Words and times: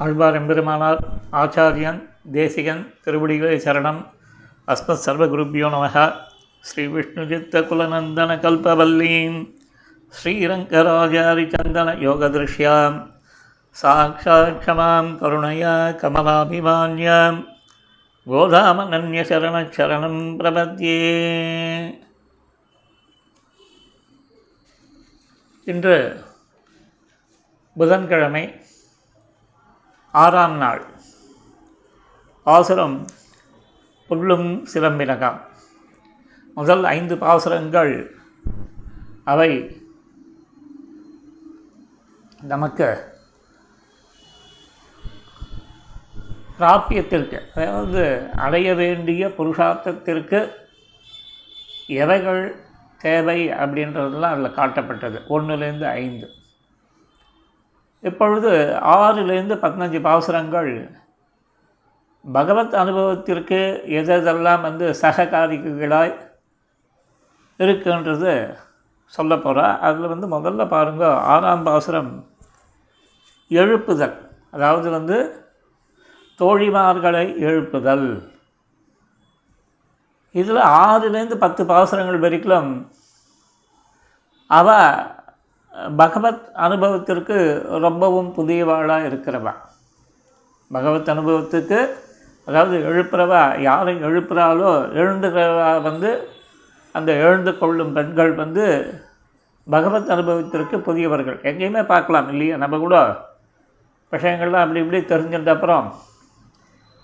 ஆழ்வார் 0.00 0.34
எம்பெருமானார் 0.34 0.98
ஆச்சாரியன் 1.32 2.08
தேசிகன் 2.32 2.94
திருவடிகளே 3.04 3.60
சரணம். 3.64 4.06
அஸ்மத் 4.66 4.86
சர்வகுருப்பியோ 4.86 5.68
நமக. 5.74 6.14
ஸ்ரீ 6.60 6.86
விஷ்ணுஜித்த 6.86 7.62
குலநந்தன 7.70 8.36
கல்பவல்லீம். 8.36 9.54
ஸ்ரீரங்கராஜாரி 10.22 11.54
சந்தன 11.54 11.92
யோகதிருஷ்யாம் 11.92 13.10
சாட்சாத் 13.70 14.62
க்ஷமாம் 14.62 15.18
கருணயா 15.18 15.74
கமலாபிமான்யாம் 16.02 17.46
கோதாமனன்யசரணச்சரணம் 18.26 20.22
பிரபத்யே. 20.40 20.98
இன்று 25.64 26.24
புதன்கிழமை 27.74 28.59
ஆறாம் 30.12 30.56
நாள். 30.56 30.84
பாசுரம் 32.42 33.06
புல்லும் 34.08 34.66
சிலம்பினகாம். 34.74 35.40
முதல் 36.54 36.84
ஐந்து 36.84 37.16
பாசுரங்கள் 37.16 38.10
அவை 39.24 39.82
நமக்கு 42.42 43.12
பிராப்பியத்திற்கு 46.58 47.40
அதாவது 47.54 48.30
அடைய 48.36 48.74
வேண்டிய 48.74 49.28
புருஷார்த்தத்திற்கு 49.28 50.52
எவைகள் 51.86 52.56
தேவை 52.98 53.48
அப்படின்றதெல்லாம் 53.48 54.50
அதில் 54.50 54.56
காட்டப்பட்டது. 54.56 55.22
ஒன்றுலேருந்து 55.28 55.84
ஐந்து. 55.84 56.30
இப்பொழுது 58.00 58.78
ஆறிலிருந்து 58.82 59.54
பதினஞ்சு 59.54 60.00
பாசுரங்கள். 60.00 60.98
பகவத் 62.32 62.74
அனுபவத்திற்கு 62.74 63.82
எதெல்லாம் 63.86 64.60
வந்து 64.60 64.94
சககாரிகளாய் 65.02 66.14
இருக்குன்றது 67.58 68.56
சொல்ல 69.04 69.36
போகிறா 69.36 69.78
அதில் 69.78 70.12
வந்து 70.14 70.26
முதல்ல 70.26 70.68
பாருங்க 70.68 71.14
ஆறாம் 71.14 71.62
பாசுரம் 71.62 72.26
எழுப்புதல். 73.50 74.16
அதாவது 74.50 74.90
வந்து 74.90 75.46
தோழிமார்களை 76.38 77.24
எழுப்புதல். 77.48 78.32
இதில் 80.32 80.56
ஆறுலேருந்து 80.56 81.36
பத்து 81.36 81.66
பாசுரங்கள் 81.66 82.18
வரைக்கும் 82.18 82.90
அவ 84.46 84.68
பகவத் 85.98 86.44
அனுபவத்திற்கு 86.56 87.36
ரொம்பவும் 87.80 88.30
புதியவாளாக 88.36 89.08
இருக்கிறவா 89.10 89.52
பகவத் 90.70 91.08
அனுபவத்துக்கு 91.08 91.78
அதாவது 92.48 92.76
எழுப்புறவா 92.90 93.60
யாரை 93.60 93.94
எழுப்புகிறாளோ 94.02 94.70
எழுந்துகிறவா 94.94 95.82
வந்து 95.82 96.10
அந்த 96.94 97.12
எழுந்து 97.12 97.58
கொள்ளும் 97.58 97.92
பெண்கள் 97.92 98.32
வந்து 98.34 98.64
பகவத் 99.66 100.10
அனுபவத்திற்கு 100.10 100.76
புதியவர்கள். 100.80 101.38
எங்கேயுமே 101.42 101.86
பார்க்கலாம் 101.86 102.28
இல்லையா? 102.28 102.56
நம்ம 102.56 102.78
கூட 102.78 102.96
விஷயங்கள்லாம் 104.12 104.64
அப்படி 104.64 104.80
இப்படி 104.80 105.00
தெரிஞ்சுட்ட 105.02 105.48
அப்புறம் 105.48 105.86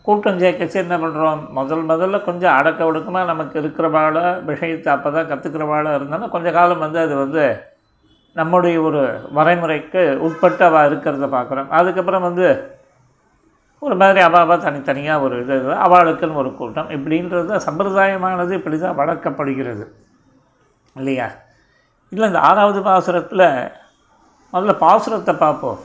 கூட்டம் 0.05 0.39
சேர்க்கச்சு 0.39 0.75
என்ன 0.75 0.97
பண்ணுறோம் 0.97 1.51
முதல் 1.51 1.85
முதல்ல 1.85 2.25
கொஞ்சம் 2.25 2.57
அடக்க 2.57 2.85
ஒடுக்கமாக 2.85 3.25
நமக்கு 3.25 3.61
இருக்கிறவாழ 3.61 4.17
விஷயத்தை 4.45 4.93
அப்போ 4.93 5.11
தான் 5.11 5.31
கற்றுக்கிறவாழ 5.31 5.95
இருந்தாலும் 5.95 6.31
கொஞ்சம் 6.31 6.53
காலம் 6.53 6.79
வந்து 6.79 6.99
அது 6.99 7.15
வந்து 7.17 7.45
நம்முடைய 8.37 8.81
ஒரு 8.81 9.03
வரைமுறைக்கு 9.37 10.17
உட்பட்டு 10.17 10.65
அவள் 10.65 10.89
இருக்கிறத 10.89 11.27
பார்க்குறோம். 11.35 11.69
அதுக்கப்புறம் 11.69 12.23
வந்து 12.23 12.47
ஒரு 13.79 13.95
மாதிரி 13.97 14.27
அவாவா 14.27 14.59
தனித்தனியாக 14.59 15.23
ஒரு 15.23 15.37
இது 15.41 15.55
அவளுக்குன்னு 15.87 16.35
ஒரு 16.35 16.55
கூட்டம். 16.55 16.91
இப்படின்றது 16.91 17.61
சம்பிரதாயமானது 17.67 18.53
இப்படி 18.53 18.79
தான் 18.79 18.99
வளர்க்கப்படுகிறது. 18.99 19.85
இல்லையா? 20.95 21.29
இல்லை 22.09 22.27
இந்த 22.29 22.41
ஆறாவது 22.41 22.81
பாசுரத்தில் 22.81 23.47
முதல்ல 24.53 24.75
பாசுரத்தை 24.81 25.35
பார்ப்போம். 25.37 25.79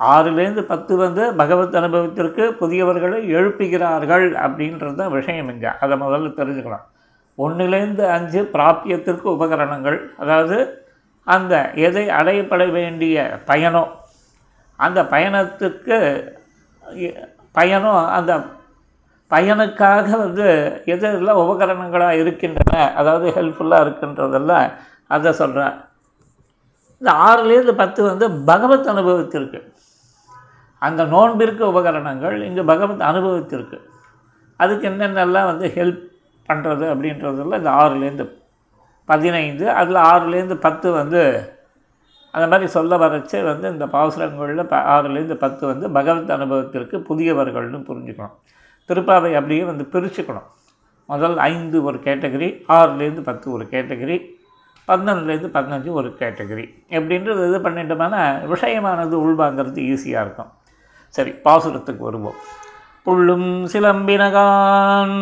ஆறுலேருந்து 0.00 0.62
பத்து 0.62 0.96
வந்து 0.96 1.34
பகவத் 1.34 1.76
அனுபவத்திற்கு 1.76 2.56
புதியவர்களை 2.60 3.20
எழுப்புகிறார்கள் 3.36 4.26
அப்படின்றது 4.46 4.94
தான் 4.94 5.10
விஷயம் 5.10 5.48
இங்கே. 5.48 5.70
அதை 5.80 6.00
முதல்ல 6.00 6.28
தெரிஞ்சுக்கலாம் 6.40 6.86
ஒன்றுலேருந்து 7.38 8.04
அஞ்சு 8.08 8.50
பிராப்பியத்திற்கு 8.52 9.26
உபகரணங்கள். 9.36 9.98
அதாவது 10.16 10.86
அந்த 11.28 11.54
எதை 11.86 12.04
அடையப்பட 12.08 12.62
வேண்டிய 12.70 13.16
பயணம் 13.44 13.90
அந்த 14.78 15.00
பயணத்துக்கு 15.02 15.96
பயணம் 17.52 18.04
அந்த 18.08 18.32
பயனுக்காக 19.30 20.10
வந்து 20.16 20.46
எதெல்லாம் 20.86 21.42
உபகரணங்களாக 21.44 22.20
இருக்கின்றன 22.22 22.76
அதாவது 22.94 23.26
ஹெல்ப்ஃபுல்லாக 23.30 23.84
இருக்கின்றதெல்லாம் 23.84 24.68
அதை 25.06 25.32
சொல்கிறேன் 25.32 25.74
இந்த 27.02 27.10
ஆறுலேருந்து 27.26 27.74
பத்து 27.74 28.00
வந்து 28.02 28.26
பகவத் 28.44 28.88
அனுபவத்திற்கு. 28.88 29.58
அந்த 30.82 31.02
நோன்பிற்கு 31.04 31.62
உபகரணங்கள் 31.64 32.36
இங்கே 32.42 32.62
பகவத் 32.62 33.04
அனுபவத்திற்கு. 33.10 33.76
அதுக்கு 34.60 34.84
என்னென்னலாம் 34.88 35.50
வந்து 35.50 35.66
ஹெல்ப் 35.76 36.02
பண்ணுறது 36.48 36.84
அப்படின்றதெல்லாம் 36.92 37.62
இந்த 37.62 37.72
ஆறுலேருந்து 37.80 38.26
பதினைந்து 39.08 39.70
அதில் 39.80 40.02
ஆறுலேருந்து 40.10 40.56
பத்து 40.66 40.92
வந்து 40.92 41.22
அந்த 42.32 42.46
மாதிரி 42.46 42.66
சொல்ல 42.70 42.96
வரச்சே 42.96 43.38
வந்து 43.44 43.70
இந்த 43.70 43.86
பாசுரங்களில் 43.86 44.68
ப 44.72 44.76
ஆறுலேருந்து 44.76 45.34
பத்து 45.34 45.66
வந்து 45.66 45.90
பகவத் 45.90 46.30
அனுபவத்திற்கு 46.30 46.96
புதியவர்கள்னு 47.08 47.80
புரிஞ்சுக்கணும். 47.90 48.36
திருப்பாவை 48.88 49.30
அப்படியே 49.34 49.62
வந்து 49.64 49.88
பிரிச்சுக்கணும். 49.92 50.48
முதல் 51.06 51.38
ஐந்து 51.38 51.84
ஒரு 51.84 51.98
கேட்டகரி 51.98 52.48
ஆறுலேருந்து 52.68 53.22
பத்து 53.22 53.52
ஒரு 53.52 53.64
கேட்டகரி 53.70 54.16
பதினொன்றுலேருந்து 54.88 55.50
பதினஞ்சு 55.56 55.90
ஒரு 55.90 56.16
கேட்டகரி. 56.18 56.66
எப்படின்றது 56.88 57.42
இது 57.48 57.58
பண்ணிட்டோம்னா 57.64 58.22
விஷயமானது 58.52 59.16
உள்வாங்கிறது 59.26 59.80
ஈஸியாக 59.90 60.24
இருக்கும். 60.24 60.52
சரி 61.08 61.30
பாசுரத்துக்கு 61.44 61.98
வருவோம். 61.98 62.38
புள்ளும் 63.06 63.68
சிலம்பினகான். 63.72 65.16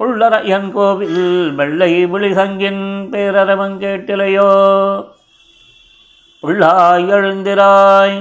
புள்ளர 0.00 0.34
என் 0.44 0.70
கோவில் 0.72 1.52
வெள்ளை 1.54 2.06
விழிசங்கின் 2.06 2.80
பேரரவங்கேட்டிலையோ 3.12 4.48
உள்ளாய் 6.42 7.06
எழுந்திராய் 7.16 8.16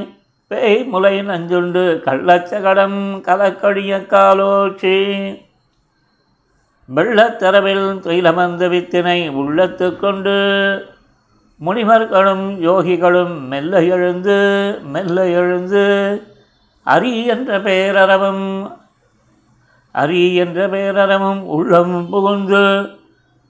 பேய் 0.51 0.83
முலை 0.83 1.15
நஞ்சுண்டு 1.21 1.83
கள்ளச்சகடம் 2.05 2.99
கலக்கடிய 3.27 3.99
காலோச்சி. 4.11 4.97
வெள்ளத்தரவில் 6.89 7.87
துயிலமர்ந்த 8.05 8.63
வித்தினை 8.73 9.19
உள்ளத்து 9.29 9.87
கொண்டு 9.97 10.37
முனிவர்களும் 11.61 12.45
யோகிகளும் 12.67 13.35
மெல்ல 13.47 13.83
எழுந்து 13.95 14.37
மெல்ல 14.93 15.27
எழுந்து 15.39 15.83
அரி 16.85 17.25
என்ற 17.25 17.59
பேரறவும் 17.59 18.45
அரி 20.01 20.35
என்ற 20.35 20.67
பேரறவும் 20.67 21.41
உள்ளம் 21.55 22.09
புகுந்து 22.09 22.61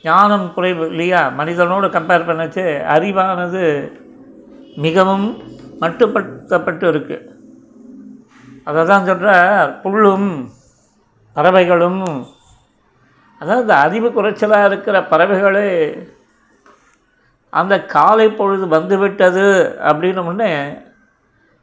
ஞானம் 0.03 0.53
குறைவு 0.53 0.83
இல்லையா? 0.89 1.21
மனிதனோடு 1.29 1.87
கம்பேர் 1.87 2.27
பண்ணச்சு 2.29 2.65
அறிவானது 2.95 3.91
மிகவும் 4.75 5.27
மட்டுப்படுத்தப்பட்டு 5.81 6.85
இருக்குது 6.91 7.27
அதை 8.63 8.85
தான் 8.85 9.05
சொல்கிற 9.05 9.29
புல்லும் 9.83 10.29
பறவைகளும் 11.35 12.01
அதாவது 13.41 13.73
அறிவு 13.73 14.07
குறைச்சலாக 14.09 14.65
இருக்கிற 14.65 14.95
பறவைகளே 15.01 15.67
அந்த 17.53 17.85
காலை 17.85 18.27
பொழுது 18.29 18.65
வந்துவிட்டது 18.67 19.45
அப்படின்னு 19.89 20.23
உடனே 20.23 20.51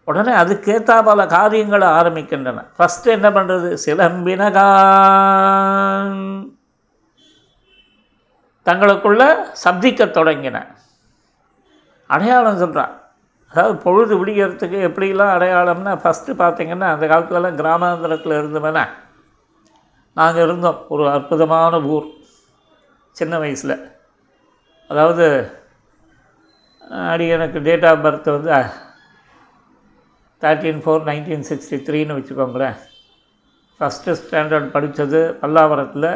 உடனே 0.09 0.33
அதுக்கேற்றா 0.33 0.97
பல 1.05 1.27
காரியங்களை 1.27 1.89
ஆரம்பிக்கின்றன. 1.89 2.59
ஃபஸ்ட்டு 2.77 3.13
என்ன 3.17 3.29
பண்ணுறது 3.31 3.69
சிலம்பினகான் 3.85 4.53
தங்களுக்குள்ள 8.67 9.23
சப்திக்க 9.65 10.01
தொடங்கின. 10.19 10.57
அடையாளம் 12.11 12.63
சொல்கிறான் 12.63 12.95
அதாவது 13.53 13.75
பொழுது 13.83 14.15
விடிகிறதுக்கு 14.21 14.79
எப்படிலாம் 14.89 15.35
அடையாளம்னா 15.37 15.93
ஃபஸ்ட்டு 16.03 16.39
பார்த்திங்கன்னா 16.43 16.89
அந்த 16.95 17.05
காலத்துலலாம் 17.07 17.59
கிராமாந்திரத்தில் 17.61 18.39
இருந்தவன. 18.41 18.79
நாங்கள் 20.17 20.45
இருந்தோம். 20.47 20.81
ஒரு 20.89 21.05
அற்புதமான 21.11 21.81
ஊர். 21.95 22.07
சின்ன 23.17 23.39
வயசில். 23.39 23.77
அதாவது 24.91 25.27
அடி 27.13 27.29
எனக்கு 27.29 27.59
டேட் 27.69 27.87
ஆஃப் 27.91 28.03
பர்த் 28.05 28.29
வந்து 28.35 28.51
தேர்ட்டீன் 30.43 30.81
ஃபோர் 30.85 31.07
நைன்டீன் 31.11 31.47
சிக்ஸ்டி 31.51 31.79
த்ரீன்னு 31.87 32.17
வச்சுக்கோங்களேன். 32.19 32.79
ஃபஸ்ட்டு 33.81 34.17
ஸ்டாண்டர்ட் 34.21 34.75
படித்தது 34.77 35.21
பல்லாவரத்தில். 35.41 36.11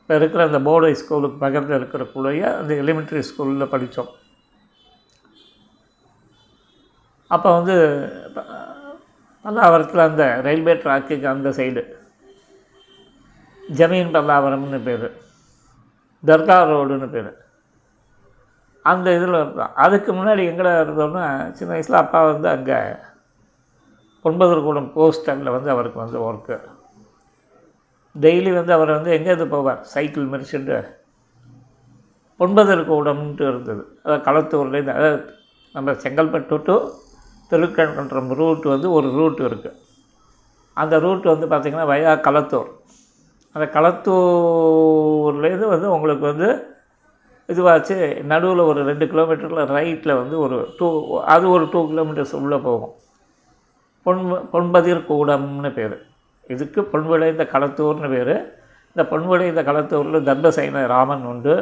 இப்போ 0.00 0.14
இருக்கிற 0.20 0.44
அந்த 0.44 0.58
போர்டு 0.68 0.96
ஸ்கூலுக்கு 1.02 1.38
பக்கத்தில் 1.44 1.76
இருக்கிறக்குள்ளேயே 1.78 2.46
அந்த 2.60 2.72
எலிமெண்ட்ரி 2.82 3.22
ஸ்கூலில் 3.28 3.72
படித்தோம் 3.74 4.10
அப்போ 7.30 7.48
வந்து 7.58 7.76
பல்லாவரத்தில் 9.44 10.06
அந்த 10.08 10.24
ரயில்வே 10.46 10.74
ட்ராக்குக்கு 10.82 11.28
அந்த 11.34 11.50
சைடு 11.50 11.82
ஜமீன் 13.78 14.14
பல்லாவரம்னு 14.16 14.80
பேர். 14.88 15.08
தர்கா 16.24 16.56
ரோடுன்னு 16.70 17.08
பேர். 17.14 17.32
அந்த 18.84 19.06
இதில் 19.16 19.40
இருந்தோம். 19.40 19.74
அதுக்கு 19.84 20.10
முன்னாடி 20.12 20.42
எங்கடா 20.50 20.72
இருந்தோம்னா 20.84 21.26
சின்ன 21.58 21.72
வயசில் 21.74 22.02
அப்பா 22.02 22.20
வந்து 22.24 22.48
அங்கே 22.48 22.78
ஒன்பதர்கூடம் 24.24 24.90
போஸ்டரில் 24.96 25.54
வந்து 25.56 25.70
அவருக்கு 25.70 25.98
வந்து 26.02 26.18
ஒர்க்கு 26.26 26.56
டெய்லி 28.14 28.50
வந்து 28.58 28.72
அவர் 28.72 28.90
வந்து 28.96 29.10
எங்கேருந்து 29.16 29.48
போவார்? 29.54 29.80
சைக்கிள் 29.94 30.30
மிரிச்சுட்டு 30.32 30.76
ஒன்பதர் 32.40 32.88
கூடம்ன்ட்டு 32.90 33.44
இருந்தது. 33.50 33.82
அதாவது 34.02 34.24
களத்தூர்லேருந்து 34.28 34.94
அதாவது 34.98 35.18
நம்ம 35.74 35.92
செங்கல்பட்டு 36.04 36.56
டு 36.68 36.76
திருக்கண்குன்றம் 37.50 38.30
ரூட் 38.40 38.64
வந்து 38.64 38.90
ஒரு 38.90 39.08
ரூட் 39.10 39.40
இருக்குது 39.48 39.78
அந்த 40.76 40.98
ரூட் 40.98 41.26
வந்து 41.32 41.46
பார்த்திங்கன்னா 41.46 41.88
வயா 41.92 42.12
களத்தூர். 42.28 42.70
அந்த 43.54 43.66
களத்தூர்லேருந்து 43.74 45.68
வந்து 45.74 45.90
உங்களுக்கு 45.90 46.24
வந்து 46.26 46.48
இதுவாச்சு 47.48 47.96
நடுவில் 48.22 48.58
ஒரு 48.58 48.80
ரெண்டு 48.84 49.06
கிலோமீட்டரில் 49.06 49.70
ரைட்டில் 49.76 50.18
வந்து 50.20 50.38
ஒரு 50.38 50.56
டூ 50.78 50.88
அது 51.34 51.50
ஒரு 51.50 51.68
டூ 51.72 51.80
கிலோமீட்டர்ஸ் 51.90 52.34
உள்ளே 52.40 52.56
போகும். 52.56 52.94
பொன் 54.02 54.22
பொன்பதிர் 54.52 55.02
கூடம்னு 55.10 55.72
பேர். 55.72 55.96
இதுக்கு 56.48 56.80
பொன்விளைந்த 56.92 57.44
களத்தூர்னு 57.54 58.10
பேர். 58.14 58.34
இந்த 58.94 59.02
பொன்விளைந்த 59.10 59.62
களத்தூரில் 59.70 60.26
தர்பசைன 60.28 60.86
ராமன் 60.86 61.24
உண்டு. 61.24 61.54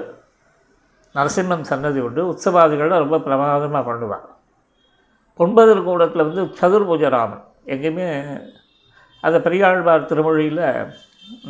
நரசிம்மன் 1.15 1.69
சன்னதி 1.71 2.01
உண்டு. 2.01 2.23
உற்சவாதிகளில் 2.33 3.03
ரொம்ப 3.05 3.19
பிரமாதமாக 3.19 3.85
பண்ணுவாங்க. 3.93 4.29
பொன்பதிர் 5.39 5.85
கூடத்தில் 5.85 6.27
வந்து 6.29 6.43
சதுர்பூஜ 6.61 7.09
ராமன். 7.09 7.45
எங்கேயுமே 7.67 8.09
அந்த 9.21 9.41
பெரியாழ்வார் 9.41 10.11
திருமொழியில் 10.11 10.65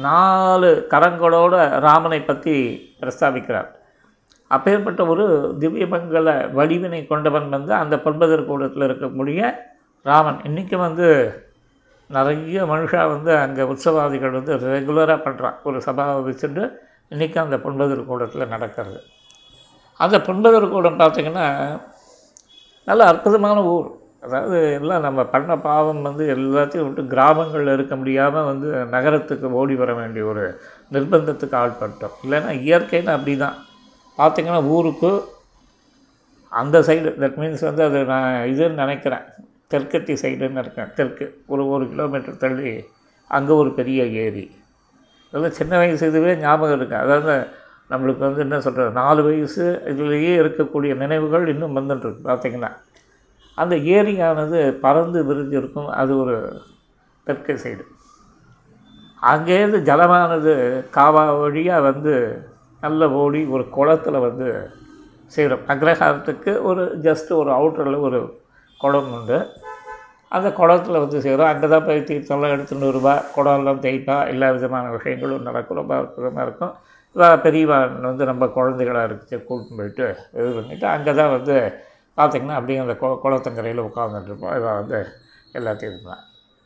நாலு 0.07 0.71
கரங்களோடு 0.93 1.59
ராமனை 1.87 2.21
பற்றி 2.31 2.55
பிரஸ்தாபிக்கிறார். 3.01 3.71
அப்பேற்பட்ட 4.51 5.03
ஒரு 5.13 5.25
திவ்யமங்கல 5.63 6.31
வடிவினை 6.59 7.01
கொண்டவன் 7.07 7.49
வந்து 7.57 7.73
அந்த 7.83 7.97
பண்பதர் 8.07 8.49
கூடத்தில் 8.51 8.87
இருக்கக்கூடிய 8.89 9.41
ராமன். 10.11 10.39
இன்றைக்கும் 10.49 10.85
வந்து 10.89 11.09
நிறைய 12.17 12.65
மனுஷா 12.73 13.03
வந்து 13.15 13.33
அங்கே 13.45 13.63
உற்சவாதிகள் 13.73 14.37
வந்து 14.39 14.55
ரெகுலராக 14.75 15.19
பண்ணுறான் 15.27 15.59
ஒரு 15.69 15.79
சபாவை 15.87 16.19
வச்சுட்டு 16.29 16.65
இன்றைக்கும் 17.13 17.45
அந்த 17.45 17.57
பொன்பதர் 17.65 18.11
கூடத்தில் 18.11 18.53
நடக்கிறது. 18.55 18.99
அந்த 20.01 20.17
பொன்பதர் 20.27 20.73
கூடம் 20.75 21.01
பார்த்திங்கன்னா 21.01 21.47
நல்ல 22.89 23.03
அற்புதமான 23.13 23.59
ஊர். 23.75 23.89
அதாவது 24.23 24.59
எல்லாம் 24.79 25.05
நம்ம 25.07 25.21
பண்ண 25.33 25.53
பாவம் 25.67 26.03
வந்து 26.09 26.25
எல்லாத்தையும் 26.35 26.87
விட்டு 26.87 27.03
கிராமங்களில் 27.15 27.75
இருக்க 27.77 27.95
முடியாமல் 27.97 28.49
வந்து 28.51 28.69
நகரத்துக்கு 28.95 29.49
ஓடி 29.61 29.75
வர 29.81 29.93
வேண்டிய 29.95 30.25
ஒரு 30.33 30.45
நிர்பந்தத்துக்கு 30.93 31.57
ஆட்பட்டோம் 31.63 32.17
இல்லைன்னா 32.25 32.53
இயற்கைன்னு 32.67 33.15
அப்படி 33.17 33.35
தான் 33.45 33.57
பார்த்திங்கன்னா 34.19 34.63
ஊருக்கு 34.77 35.11
அந்த 36.53 36.79
சைடு 36.89 37.11
தட் 37.23 37.39
மீன்ஸ் 37.41 37.69
வந்து 37.69 37.83
அது 37.89 37.99
நான் 38.13 38.33
இதுன்னு 38.53 38.83
நினைக்கிறேன். 38.85 39.25
தெற்கத்தி 39.73 40.15
சைடுன்னு 40.23 40.63
இருக்கேன் 40.65 40.91
தெற்கு 40.97 41.27
ஒரு 41.53 41.63
ஒரு 41.75 41.85
கிலோமீட்டர் 41.93 42.41
தள்ளி 42.43 42.73
அங்கே 43.31 43.53
ஒரு 43.63 43.71
பெரிய 43.79 44.01
ஏரி. 44.25 44.45
அதெல்லாம் 45.33 45.57
சின்ன 45.61 45.73
வயசு 45.83 46.11
இதுவே 46.11 46.33
ஞாபகம் 46.45 46.77
இருக்கு. 46.79 46.97
அதாவது 47.05 47.35
நம்மளுக்கு 47.91 48.23
வந்து 48.27 48.43
என்ன 48.47 48.59
சொல்கிறது 48.67 48.93
நாலு 49.03 49.21
வயசு 49.29 49.65
இதுலேயே 49.93 50.35
இருக்கக்கூடிய 50.43 50.93
நினைவுகள் 51.03 51.47
இன்னும் 51.55 51.77
வந்துட்டுருக்கு 51.79 52.23
பார்த்திங்கன்னா 52.31 52.71
அந்த 53.63 53.75
ஏரியானது 53.97 54.61
பறந்து 54.85 55.19
விரிஞ்சு 55.31 55.57
இருக்கும் 55.63 55.91
அது 56.03 56.13
ஒரு 56.23 56.37
தெற்கு 57.27 57.55
சைடு. 57.65 57.85
அங்கேருந்து 59.33 59.81
ஜலமானது 59.89 60.53
காவா 60.97 61.25
வழியாக 61.41 61.87
வந்து 61.89 62.15
நல்ல 62.83 63.09
ஓடி 63.23 63.41
ஒரு 63.55 63.65
குளத்துல 63.77 64.21
வந்து 64.29 64.47
சேரும். 65.33 65.67
அக்ரஹாரத்துக்கு 65.73 66.53
ஒரு 66.71 66.83
ஜஸ்ட்டு 67.07 67.33
ஒரு 67.43 67.51
அவுட்டரில் 67.59 68.05
ஒரு 68.09 68.21
குளம் 68.81 69.13
உண்டு. 69.17 69.39
அந்த 70.37 70.49
குளத்துல 70.59 71.01
வந்து 71.05 71.19
சேரும். 71.27 71.51
அங்கே 71.51 71.69
தான் 71.69 71.87
போய் 71.87 72.09
தீர்த்தம்லாம் 72.11 72.55
எடுத்துகிட்டு 72.55 72.91
வருவா. 72.91 73.15
குடம்லாம் 73.37 73.85
தேய்ப்பா. 73.87 74.17
எல்லா 74.33 74.49
விதமான 74.57 74.91
விஷயங்களும் 74.97 75.47
நடக்கும். 75.49 75.81
ரொம்ப 75.81 75.95
அற்புதமாக 76.01 76.47
இருக்கும். 76.47 76.75
இவ 77.17 77.29
பெரியவா 77.47 77.79
வந்து 78.09 78.25
நம்ம 78.31 78.45
குழந்தைகளாக 78.59 79.09
இருக்கு 79.09 79.37
கூட்டின்னு 79.49 79.79
போயிட்டு 79.81 80.07
இது 80.39 80.49
பண்ணிவிட்டு 80.59 80.87
அங்கே 80.95 81.13
தான் 81.21 81.35
வந்து 81.37 81.57
பார்த்திங்கன்னா 82.19 82.59
அப்படியே 82.59 82.79
அந்த 82.79 82.95
கொ 82.95 83.09
குளத்தங்கரையில் 83.25 83.87
உட்காந்துட்ருப்போம் 83.89 84.55
இவள் 84.59 84.79
வந்து 84.81 84.99
எல்லாத்தையும் 85.59 85.95
இருப்பான் 85.95 86.23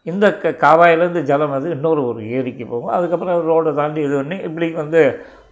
இந்த 0.07 0.27
க 0.33 0.51
காவாயிலேருந்து 0.65 1.23
ஜலம் 1.23 1.51
வந்து 1.51 1.71
இன்னொரு 1.71 2.03
ஒரு 2.07 2.21
ஏரிக்கு 2.31 2.65
போகும். 2.67 2.93
அதுக்கப்புறம் 2.97 3.39
ரோடை 3.51 3.75
தாண்டி 3.75 4.01
இது 4.03 4.15
பண்ணி 4.17 4.37
இப்படி 4.39 4.67
வந்து 4.73 5.01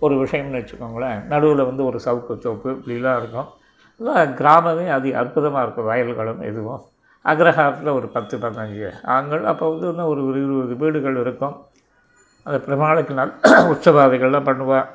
ஒரு 0.01 0.15
விஷயம்னு 0.25 0.61
வச்சுக்கோங்களேன். 0.61 1.19
நடுவில் 1.27 1.65
வந்து 1.65 1.85
ஒரு 1.85 1.99
சவுக்கு 2.05 2.35
சோப்பு 2.39 2.69
இப்படிலாம் 2.71 3.17
இருக்கும். 3.17 3.49
இதெல்லாம் 4.01 4.35
கிராமமே 4.35 4.87
அது 4.89 5.17
அற்புதமாக 5.17 5.63
இருக்கும். 5.63 5.89
வயல்களும் 5.91 6.43
இதுவும். 6.43 6.83
அக்ரஹாரத்தில் 7.25 7.97
ஒரு 7.99 8.07
பத்து 8.07 8.37
பதினஞ்சு 8.39 8.89
ஆண்கள். 9.05 9.45
அப்போ 9.45 9.71
வந்து 9.71 9.89
இன்னும் 9.89 10.07
ஒரு 10.07 10.23
ஒரு 10.27 10.39
இருபது 10.45 10.77
வீடுகள் 10.77 11.17
இருக்கும். 11.17 11.57
அந்த 12.47 12.59
பெருமாளுக்கு 12.59 13.15
நல் 13.15 13.35
உற்சவாதிகள்லாம் 13.73 14.49
பண்ணுவாள் 14.49 14.89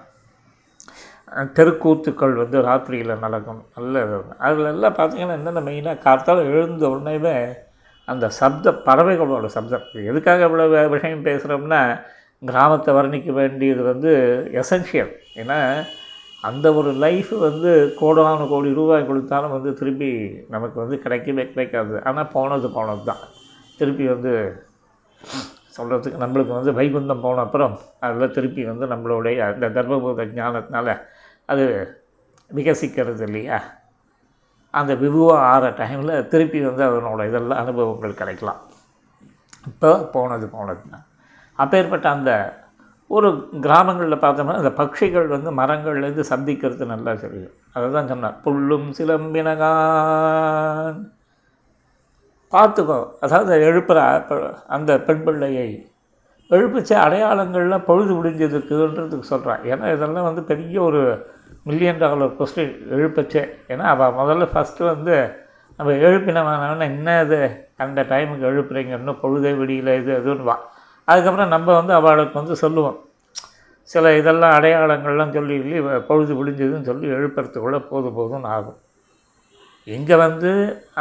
தெருக்கூத்துக்கள் 1.58 2.36
வந்து 2.42 2.58
ராத்திரியில் 2.68 3.22
நடக்கும் 3.24 3.62
நல்ல 3.76 4.04
அதில் 4.48 4.70
எல்லாம் 4.74 4.98
பார்த்தீங்கன்னா 5.00 5.38
என்னென்ன 5.40 5.64
மெயினாக 5.68 6.04
காத்தால 6.06 6.46
எழுந்த 6.52 6.84
உடனேவே 6.94 7.36
அந்த 8.08 8.26
சப்த 8.40 8.72
பறவைகளோட 8.88 9.48
சப்தம். 9.56 9.86
எதுக்காக 10.12 10.48
இவ்வளோ 10.50 10.66
விஷயம் 10.96 11.28
பேசுகிறோம்னா 11.28 11.81
கிராமத்தை 12.42 12.92
வர்ணிக்க 12.98 13.31
வேண்டியது 13.40 13.81
வந்து 13.92 14.12
எசென்ஷியல் 14.62 15.12
ஏன்னா 15.42 15.60
அந்த 16.44 16.68
ஒரு 16.80 16.92
லைஃப் 17.04 17.31
வந்து 17.48 17.72
கோடான 18.00 18.48
கோடி 18.52 18.70
ரூபாய் 18.80 19.08
கொடுத்தாலும் 19.10 19.56
வந்து 19.56 19.72
திருப்பி 19.80 20.10
நமக்கு 20.54 20.78
வந்து 20.84 20.98
கிடைக்கவே 21.06 21.44
கிடைக்காது. 21.52 21.96
ஆனால் 22.10 22.31
போனது 22.36 22.68
போனது 22.78 23.04
தான் 23.12 23.24
திருப்பி 23.80 24.06
வந்து 24.14 24.34
சொல்கிறதுக்கு 25.78 26.21
நம்மளுக்கு 26.24 26.54
வந்து 26.57 26.71
வைகுந்தம் 26.80 27.24
போன 27.26 27.42
அப்புறம் 27.48 27.76
அதில் 28.06 28.33
திருப்பி 28.38 28.62
வந்து 28.71 28.86
நம்மளுடைய 28.94 29.38
அந்த 29.48 29.68
தர்மபூத 29.78 30.26
ஞானத்தினால 30.40 30.95
அது 31.52 31.66
விகசிக்கிறது 32.52 33.24
இல்லையா? 33.28 33.58
அந்த 34.74 34.92
விபுவம் 35.04 35.44
ஆற 35.52 35.66
டைமில் 35.82 36.14
திருப்பி 36.32 36.60
வந்து 36.68 36.84
அதனோட 36.88 37.22
இதெல்லாம் 37.30 37.62
அனுபவங்கள் 37.64 38.20
கிடைக்கலாம். 38.22 38.60
இப்போ 39.70 39.92
போனது 40.16 40.48
போனதுன்னா 40.56 41.00
அப்பேற்பட்ட 41.60 42.08
அந்த 42.18 42.32
ஒரு 43.12 43.30
கிராமங்களில் 43.66 44.24
பார்த்தோம்னா 44.24 44.60
அந்த 44.62 44.72
பட்சிகள் 44.80 45.28
வந்து 45.36 45.50
மரங்கள்லேருந்து 45.60 46.26
சந்திக்கிறது 46.34 46.86
நல்லா 46.94 47.14
தெரியும். 47.24 47.56
அதை 47.76 47.88
தான் 47.96 48.12
சொன்னார் 48.12 48.38
புல்லும் 48.46 48.90
சிலம்பினகான். 49.00 51.00
பார்த்துக்கோ 52.54 53.00
அதாவது 53.26 53.58
எழுப்புற 53.70 54.00
அந்த 54.76 54.92
பெண் 55.08 55.26
பிள்ளையை 55.26 55.68
எழுப்பிச்ச 56.52 56.92
அடையாளங்களில் 57.06 57.86
பொழுது 57.90 58.12
முடிஞ்சதுக்குன்றதுக்கு 58.20 59.32
சொல்கிறான் 59.34 59.66
ஏன்னா 59.72 59.88
இதெல்லாம் 59.96 60.28
வந்து 60.30 60.44
பெரிய 60.52 60.76
ஒரு 60.88 61.02
மில்லியன் 61.69 62.02
டாலர் 62.04 62.38
கொஸ்டின் 62.40 62.73
எழுப்பச்சே. 62.95 63.44
ஏன்னா 63.71 63.85
அவள் 63.94 64.18
முதல்ல 64.19 64.45
ஃபஸ்ட்டு 64.54 64.90
வந்து 64.92 65.16
நம்ம 65.78 65.92
எழுப்பினவன 66.07 66.81
என்ன 66.92 67.21
இது 67.26 67.40
அந்த 67.83 67.99
டைமுக்கு 68.11 68.45
எழுப்புறீங்க 68.52 68.94
இன்னும் 68.99 69.21
பொழுதே 69.21 69.52
விடியல 69.59 69.92
இது 70.02 70.11
இதுன்னு 70.23 70.47
வா 70.49 70.56
அதுக்கப்புறம் 71.07 71.54
நம்ம 71.54 71.69
வந்து 71.76 71.94
அவளுக்கு 71.99 72.35
வந்து 72.40 72.56
சொல்லுவோம். 72.56 72.97
சில 73.92 74.11
இதெல்லாம் 74.18 74.56
அடையாளங்கள்லாம் 74.57 75.35
சொல்லி 75.38 75.56
பொழுது 76.07 76.33
விடிஞ்சதுன்னு 76.40 76.90
சொல்லி 76.90 77.07
எழுப்புறதுக்குள்ளே 77.18 77.80
போதும் 77.92 78.18
போதும்னு 78.18 78.49
ஆகும். 78.57 78.78
இங்கே 79.95 80.16
வந்து 80.26 80.52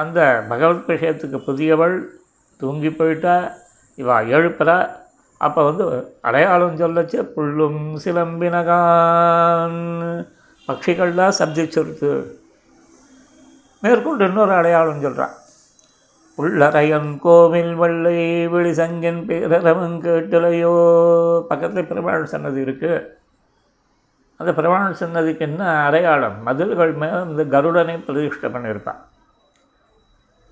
அந்த 0.02 0.20
பகவத் 0.48 0.88
விஷயத்துக்கு 0.92 1.38
புதியவள் 1.48 1.96
தூங்கி 2.60 2.90
போயிட்டா 2.90 3.34
இவா 3.98 4.16
எழுப்புறா. 4.36 4.76
அப்போ 5.40 5.60
வந்து 5.68 5.84
அடையாளம் 6.28 6.80
சொல்லச்சு 6.82 7.18
புல்லும் 7.36 7.80
சிலம்பினகான். 8.04 9.78
பட்சிகள்லாம் 10.68 11.38
சப்திச்சிருது 11.38 12.12
மேற்கொண்டு 13.80 14.24
இன்னொரு 14.26 14.52
அடையாளம் 14.52 15.00
சொல்கிறான் 15.00 15.36
உள்ளரையன் 16.38 17.18
கோவில் 17.18 17.74
வள்ளை 17.74 18.48
விழிசங்கின் 18.48 19.24
பேரரவன் 19.26 19.96
கேட்டலையோ. 20.02 20.74
பக்கத்தில் 21.48 21.86
பெருமாள் 21.86 22.24
சன்னதி 22.24 22.60
இருக்குது 22.62 23.06
அந்த 24.36 24.54
பெருமாள் 24.54 24.94
சன்னதிக்கு 24.94 25.44
என்ன 25.44 25.84
அடையாளம்? 25.84 26.42
மதில்கள் 26.42 26.92
மேலே 26.92 27.20
இந்த 27.22 27.44
கருடனை 27.54 27.94
பிரதிஷ்டை 28.04 28.50
பண்ணியிருப்பான். 28.50 29.00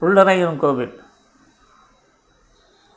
உள்ளரையன் 0.03 0.57
கோவில். 0.57 1.01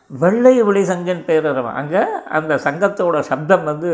வெள்ளை 0.07 0.63
விழி 0.63 0.81
சங்கன் 0.81 1.23
பேரரவன். 1.25 1.77
அங்கே 1.81 2.01
அந்த 2.37 2.55
சங்கத்தோட 2.55 3.19
சப்தம் 3.19 3.63
வந்து 3.63 3.91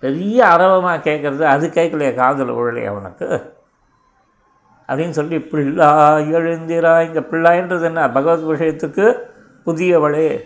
பெரிய 0.00 0.46
அரவமாக 0.46 1.10
கேட்குறது 1.10 1.42
அது 1.42 1.66
கேட்கலையே 1.66 2.14
காதில் 2.14 2.50
விழலையே 2.50 2.84
அவனுக்கு. 2.84 3.58
அப்படின்னு 4.88 5.10
சொல்லி 5.10 5.36
பிள்ளாய் 5.36 6.30
எழுந்திரா 6.30 7.06
இந்த 7.06 7.20
பிள்ளாயின்றது 7.20 7.82
என்ன? 7.82 8.10
பகவத் 8.10 8.48
விஷயத்துக்கு 8.48 9.18
புதியவளே. 9.66 10.44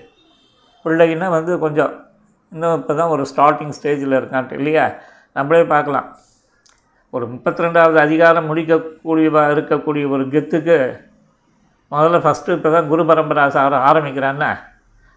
பிள்ளைன்னா 0.84 1.28
வந்து 1.28 1.58
கொஞ்சம் 1.58 2.06
இன்னும் 2.52 2.74
இப்போ 2.74 2.94
தான் 2.94 3.08
ஒரு 3.08 3.26
ஸ்டார்டிங் 3.36 3.72
ஸ்டேஜில் 3.82 4.18
இருக்கான்ட்டு 4.20 4.52
இல்லையா? 4.52 4.92
நம்மளே 5.32 5.64
பார்க்கலாம். 5.64 6.16
ஒரு 7.10 7.26
முப்பத்தி 7.26 7.64
ரெண்டாவது 7.64 7.94
அதிகாரம் 7.94 8.54
முடிக்கக்கூடியவாக 8.54 9.52
இருக்கக்கூடிய 9.54 10.10
ஒரு 10.10 10.24
கெத்துக்கு 10.24 11.06
முதல்ல 11.90 12.18
ஃபஸ்ட்டு 12.18 12.52
இப்போ 12.52 12.70
தான் 12.70 12.88
குரு 12.88 13.04
பரம்பரா 13.04 13.48
சார 13.48 13.76
ஆரம்பிக்கிறான்னா 13.76 14.58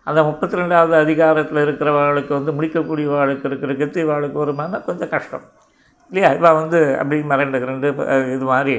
அந்த 0.08 0.24
முப்பத்தி 0.24 0.58
ரெண்டாவது 0.60 0.94
அதிகாரத்தில் 1.04 1.64
இருக்கிறவர்களுக்கு 1.66 2.34
வந்து 2.38 2.52
முடிக்கக்கூடியவாளுக்கு 2.58 3.46
இருக்கிற 3.50 3.74
கெத்திவாளுக்கு 3.74 4.38
வருமானா 4.44 4.78
கொஞ்சம் 4.86 5.10
கஷ்டம். 5.10 5.46
இல்லையா? 6.12 6.30
இவள் 6.38 6.58
வந்து 6.62 6.80
அப்படி 7.00 7.18
மிரண்டு 7.32 7.60
கிரண்டு 7.64 7.90
இது 8.36 8.46
மாதிரி 8.54 8.76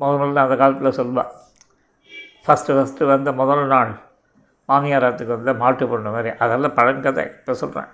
முதல் 0.00 0.20
முதல்ல 0.20 0.44
அந்த 0.46 0.56
காலத்தில் 0.56 0.96
சொல்லுவாள் 0.98 1.30
ஃபஸ்ட்டு 2.46 2.76
ஃபஸ்ட்டு 2.76 3.10
வந்த 3.10 3.32
முதல் 3.32 3.66
நாள் 3.66 3.92
மாமியாரத்துக்கு 4.68 5.34
வந்த 5.36 5.52
மாட்டு 5.54 5.84
பொண்ணு 5.88 6.10
மாதிரி. 6.10 6.30
அதெல்லாம் 6.38 6.76
பழங்கதை 6.78 7.24
இப்போ 7.38 7.54
சொல்கிறேன் 7.62 7.90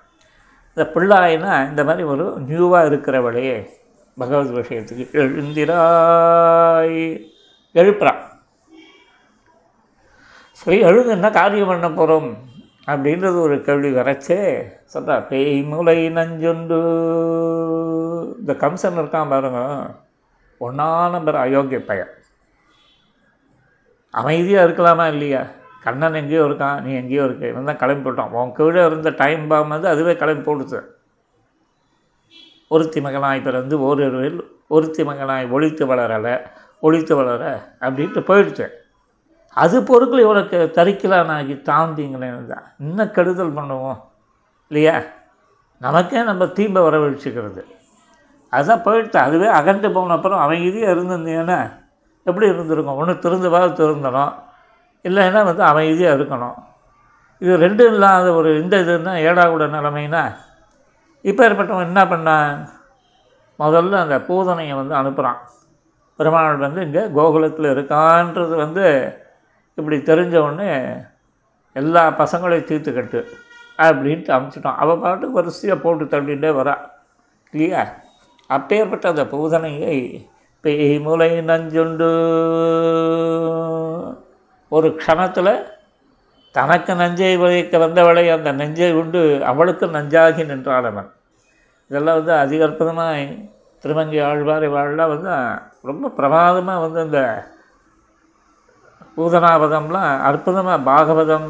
இந்த 0.77 0.85
பிள்ளாயினா 0.95 1.53
இந்த 1.71 1.83
மாதிரி 1.85 2.03
ஒரு 2.13 2.25
நியூவாக 2.49 2.89
இருக்கிறவளையே 2.91 3.57
பகவத் 4.17 4.57
விஷயத்துக்கு 4.59 5.05
எழுந்திராய் 5.23 6.99
எழுப்புறான் 7.75 8.21
சரி 10.61 10.79
எழுதுன்னா 10.89 11.31
காரியம் 11.33 11.71
பண்ண 11.73 11.89
போகிறோம் 11.91 12.31
அப்படின்றது 12.91 13.41
ஒரு 13.41 13.57
கேள்வி 13.63 13.91
வரைச்சே. 13.95 14.39
சொல்கிறா 14.95 15.17
பேய் 15.29 15.63
மூளை 15.63 15.97
நஞ்சுண்டு. 16.09 16.79
இந்த 18.39 18.53
கம்சன் 18.53 18.99
இருக்கான் 19.01 19.33
பாருங்க. 19.35 19.63
ஒன்றா 20.59 21.09
நம்பர் 21.09 21.35
அயோக்கிய 21.35 21.79
பையன். 21.79 22.13
அமைதியாக 24.11 24.69
இருக்கலாமா 24.69 25.07
இல்லையா? 25.09 25.43
கண்ணன் 25.83 26.15
எங்கேயோ 26.15 26.43
இருக்கான் 26.43 26.83
நீ 26.83 26.93
எங்கேயோ 26.95 27.25
இருக்க. 27.25 27.49
இவன் 27.49 27.65
தான் 27.65 27.77
கிளம்பி 27.77 28.11
போட்டான். 28.11 28.31
உன் 28.31 28.53
கீழே 28.53 28.87
இருந்த 28.87 29.11
டைம் 29.11 29.47
பாம் 29.47 29.69
வந்து 29.69 29.89
அதுவே 29.89 30.17
கிளம்பி 30.17 30.53
போடுச்சு 30.53 30.81
ஒருத்தி 32.69 33.01
மகனாய் 33.01 33.43
பிறந்து 33.43 33.75
ஓரிரவில் 33.79 34.41
ஒருத்தி 34.69 35.03
மகனாய் 35.03 35.51
ஒழித்து 35.51 35.85
வளரலை 35.87 36.35
ஒழித்து 36.81 37.17
வளர 37.17 37.43
அப்படின்ட்டு 37.81 38.21
போயிடுச்சு. 38.31 38.67
அது 39.63 39.77
பொருட்கள் 39.91 40.25
இவனுக்கு 40.27 40.59
தரிக்கலானாகி 40.77 41.55
தாழ்ந்தீங்களேன்னு 41.69 42.49
தான் 42.53 42.67
இன்னும் 42.85 43.15
கெடுதல் 43.17 43.57
பண்ணுவோம்? 43.59 43.99
இல்லையா? 44.71 44.95
நமக்கே 45.81 46.23
நம்ம 46.31 46.45
தீம்பை 46.59 46.81
வரவழிச்சுக்கிறது. 46.87 47.63
அதுதான் 48.53 48.85
போயிடுச்சு 48.87 49.19
அதுவே 49.27 49.49
அகண்டு 49.59 49.89
போன 49.93 50.15
அப்புறம் 50.17 50.43
அமைதியாக 50.47 50.95
இருந்திருந்தீங்கன்னா 50.95 51.59
எப்படி 52.27 52.47
இருந்திருக்கும்? 52.53 52.99
ஒன்று 53.01 53.15
திருந்துவாது 53.25 53.73
திருந்தணும் 53.81 54.35
இல்லைன்னா 55.05 55.41
வந்து 55.51 55.63
அமைதியாக 55.71 56.17
இருக்கணும். 56.19 56.57
இது 57.43 57.53
ரெண்டும் 57.65 57.93
இல்லாத 57.95 58.29
ஒரு 58.35 58.51
இந்த 58.63 58.75
இதுன்னா 58.85 59.13
ஏடாகூட 59.27 59.67
நிலைமைனா 59.77 60.23
இப்போ 61.25 61.43
ஏற்பட்டவன் 61.49 61.89
என்ன 61.91 62.03
பண்ணான் 62.05 62.59
முதல்ல 63.59 64.01
அந்த 64.05 64.17
பூதனையை 64.29 64.75
வந்து 64.81 64.95
அனுப்புகிறான் 65.01 65.41
பெருமாள் 66.19 66.65
வந்து 66.67 66.81
இங்கே 66.87 67.03
கோகுலத்தில் 67.17 67.73
இருக்கான்றது 67.75 68.55
வந்து 68.65 68.85
இப்படி 69.79 69.97
தெரிஞ்சவொடனே 69.97 70.71
எல்லா 71.73 72.03
பசங்களையும் 72.11 72.71
தீர்த்துக்கட்டு 72.71 73.21
அப்படின்ட்டு 73.79 74.31
அமுச்சிட்டோம் 74.37 74.75
அவள் 74.75 74.99
பாட்டுக்கு 74.99 75.35
வரிசையாக 75.35 75.81
போட்டு 75.81 76.05
தள்ளிகிட்டே 76.05 76.51
வரா. 76.61 76.75
இல்லையா? 77.53 77.83
அப்பேற்பட்ட 78.47 79.09
அந்த 79.09 79.25
பூதனையை 79.25 80.27
பேய் 80.61 81.01
மூளை 81.01 81.31
நஞ்சுண்டு 81.41 82.09
ஒரு 84.69 84.89
க்ஷணத்தில் 84.89 85.53
தனக்கு 86.51 86.95
நஞ்சை 86.95 87.37
விளைவிக்க 87.37 87.79
வந்தவளை 87.79 88.25
அந்த 88.33 88.53
நெஞ்சை 88.53 88.93
உண்டு 88.93 89.45
அவளுக்கு 89.45 89.87
நஞ்சாகி 89.87 90.47
நின்றாள் 90.47 90.85
அவன். 90.85 91.11
இதெல்லாம் 91.91 92.17
வந்து 92.17 92.33
அதிக 92.33 92.65
அற்புதமாக 92.65 93.27
திருமங்கை 93.83 94.21
ஆழ்வார் 94.21 94.63
இவாள்லாம் 94.63 95.13
வந்து 95.15 95.61
ரொம்ப 95.83 96.09
பிரமாதமாக 96.09 96.81
வந்து 96.81 97.05
இந்த 97.05 97.21
பூதனாவதம்லாம் 99.19 100.11
அற்புதமாக 100.29 100.79
பாகவதம் 100.91 101.49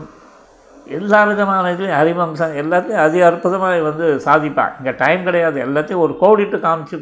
எல்லா 0.99 1.21
விதமான 1.29 1.71
இதுலையும் 1.73 1.99
ஹரிவம்சம் 2.01 2.55
எல்லாத்தையும் 2.61 3.03
அதி 3.07 3.19
அற்புதமாக 3.29 3.81
வந்து 3.89 4.07
சாதிப்பான் 4.27 4.77
இங்கே 4.79 4.93
டைம் 5.03 5.27
கிடையாது. 5.29 5.59
எல்லாத்தையும் 5.67 6.05
ஒரு 6.05 6.15
கோடிட்டு 6.23 6.59
காமிச்சு 6.67 6.97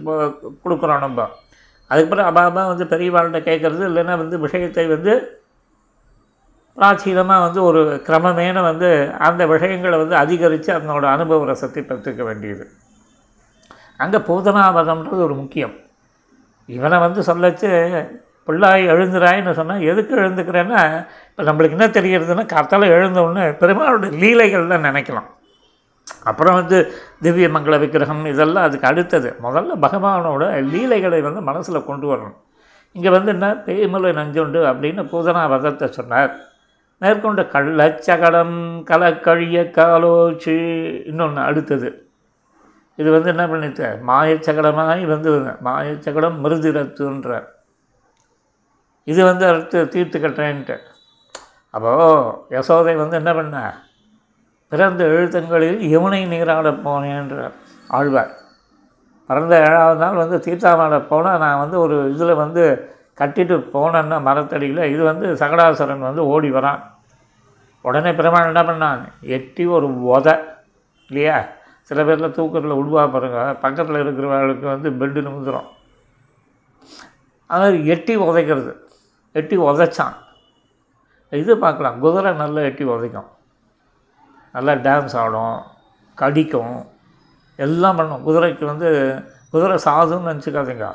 கொடுக்குறோம் 0.65 1.05
நம்ம. 1.07 1.29
அதுக்கப்புறம் 1.91 2.29
அபாபா 2.31 2.63
வந்து 2.71 2.85
பெரியவாள்கிட்ட 2.93 3.41
கேட்குறது 3.49 3.85
இல்லைன்னா 3.91 4.15
வந்து 4.23 4.39
விஷயத்தை 4.47 4.87
வந்து 4.95 5.13
பிராச்சீனமாக 6.79 7.45
வந்து 7.47 7.61
ஒரு 7.69 7.81
கிரமமேன 8.07 8.63
வந்து 8.71 8.89
அந்த 9.27 9.43
விஷயங்களை 9.53 9.97
வந்து 10.03 10.17
அதிகரித்து 10.23 10.71
அதனோட 10.77 11.05
அனுபவ 11.15 11.47
ரசத்தை 11.53 11.83
பெற்றுக்க 11.91 12.23
வேண்டியது. 12.31 12.65
அங்கே 14.03 14.19
பூதனாவதம்ன்றது 14.29 15.23
ஒரு 15.29 15.37
முக்கியம். 15.43 15.75
இவனை 16.69 16.97
வந்து 17.07 17.21
சொல்லச்சு 17.29 17.71
பிள்ளாய் 18.47 18.91
எழுந்துறாயின்னு 18.93 19.53
சொன்னால் 19.61 19.87
எதுக்கு 19.91 20.15
எழுந்துக்கிறேன்னா 20.25 20.81
இப்போ 21.31 21.45
நம்மளுக்கு 21.49 21.77
என்ன 21.79 21.89
தெரிகிறதுன்னா 21.99 22.45
காத்தால 22.55 22.89
எழுந்த 22.97 23.21
பெருமாளுடைய 23.63 24.13
லீலைகள் 24.23 24.73
தான் 24.73 24.87
நினைக்கலாம். 24.89 25.29
அப்புறம் 26.31 26.55
வந்து 26.55 26.79
திவ்ய 27.23 27.47
மங்கள 27.55 27.79
விக்கிரகம் 27.83 28.25
இதெல்லாம் 28.33 28.67
அதுக்கு 28.69 28.89
அடுத்தது. 28.91 29.29
முதல்ல 29.43 29.77
பகவானோட 29.85 30.45
லீலைகளை 30.73 31.21
வந்து 31.21 31.41
மனசில் 31.49 31.87
கொண்டு 31.89 32.07
வரணும். 32.13 32.37
இங்கே 32.97 33.11
வந்து 33.17 33.31
என்ன? 33.33 33.47
பேய்மலை 33.67 34.11
நஞ்சுண்டு 34.19 34.61
அப்படின்னு 34.71 35.03
பூதனா 35.13 35.43
வதத்தை 35.55 35.89
சொன்னார். 35.99 36.33
மேற்கொண்ட 37.03 37.43
கள்ளச்சகடம் 37.55 38.55
கலக்கழிய 38.91 39.59
காலோச்சு 39.79 40.57
இன்னொன்று 41.11 41.43
அடுத்தது. 41.49 41.89
இது 43.01 43.09
வந்து 43.11 43.29
என்ன 43.29 43.45
பண்ணிட்டு 43.49 43.87
மாயச்சகடமாய் 44.11 45.05
வந்து 45.15 45.31
மாயச்சகடம் 45.69 46.39
மிருதிரத்துன்றார். 46.45 47.47
இது 49.11 49.21
வந்து 49.25 49.45
அடுத்து 49.49 49.79
தீர்த்து 49.89 50.19
கட்டுறேன்ட்டு. 50.19 50.77
அப்போது 51.75 52.07
யசோதை 52.55 52.95
வந்து 53.03 53.17
என்ன 53.21 53.35
பண்ண? 53.35 53.59
பிறந்த 54.73 55.03
எழுத்தங்களில் 55.05 55.79
யமுனை 55.95 56.21
நீராட 56.27 56.71
போனேன்றார் 56.71 57.55
ஆழ்வார். 57.97 58.33
பிறந்த 59.27 59.55
ஏழாவது 59.67 60.01
நாள் 60.01 60.21
வந்து 60.23 60.37
தீர்த்தாமலை 60.47 60.99
போனால் 61.11 61.39
நான் 61.39 61.63
வந்து 61.63 61.77
ஒரு 61.81 61.97
இதில் 62.15 62.41
வந்து 62.43 62.65
கட்டிட்டு 63.21 63.57
போனேன்னா 63.75 64.17
மரத்தடியில் 64.29 64.83
இது 64.95 65.03
வந்து 65.11 65.27
சகடாசுரன் 65.35 66.07
வந்து 66.09 66.25
ஓடி 66.33 66.51
வரான். 66.51 66.83
உடனே 67.85 68.13
பெருமாள் 68.13 68.51
என்ன 68.53 68.63
பண்ணான்? 68.63 69.03
எட்டி 69.37 69.67
ஒரு 69.67 69.89
உத 70.15 70.29
இல்லையா? 71.11 71.37
சில 71.89 72.05
பேரில் 72.05 72.35
தூக்கத்தில் 72.39 72.79
உடுவா 72.81 73.03
பாருங்க 73.11 73.41
பக்கத்தில் 73.65 74.03
இருக்கிறவர்களுக்கு 74.05 74.67
வந்து 74.75 74.91
பெண்டு 75.01 75.21
நிமிந்துடும் 75.21 75.69
அது 77.51 77.87
எட்டி 77.87 78.15
உதைக்கிறது. 78.17 78.73
எட்டி 79.41 79.57
உதைச்சான். 79.69 80.17
இது 81.43 81.53
பார்க்கலாம். 81.65 81.97
குதிரை 82.05 82.31
நல்லா 82.43 82.61
எட்டி 82.69 82.85
உதைக்கும். 82.95 83.31
நல்லா 84.55 84.75
டான்ஸ் 84.87 85.17
ஆடும் 85.23 85.57
கடிக்கும். 86.21 86.77
எல்லாம் 87.67 87.99
பண்ணும். 87.99 88.25
குதிரைக்கு 88.27 88.65
வந்து 88.73 88.91
குதிரை 89.55 89.77
சாதுன்னு 89.87 90.31
நினச்சிக்காதீங்க. 90.31 90.87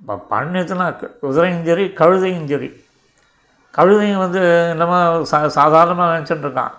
இப்போ 0.00 0.14
பண்ணிட்டுனா 0.32 0.86
குதிரையும் 1.24 1.66
சரி 1.68 1.84
கழுதையும் 2.00 2.48
சரி 2.52 2.68
கழுதையும் 3.74 4.22
வந்து 4.24 4.40
என்னமோ 4.72 4.98
சா 5.30 5.38
சாதாரணமாக 5.58 6.14
நினச்சிட்டு 6.14 6.46
இருக்கான். 6.46 6.74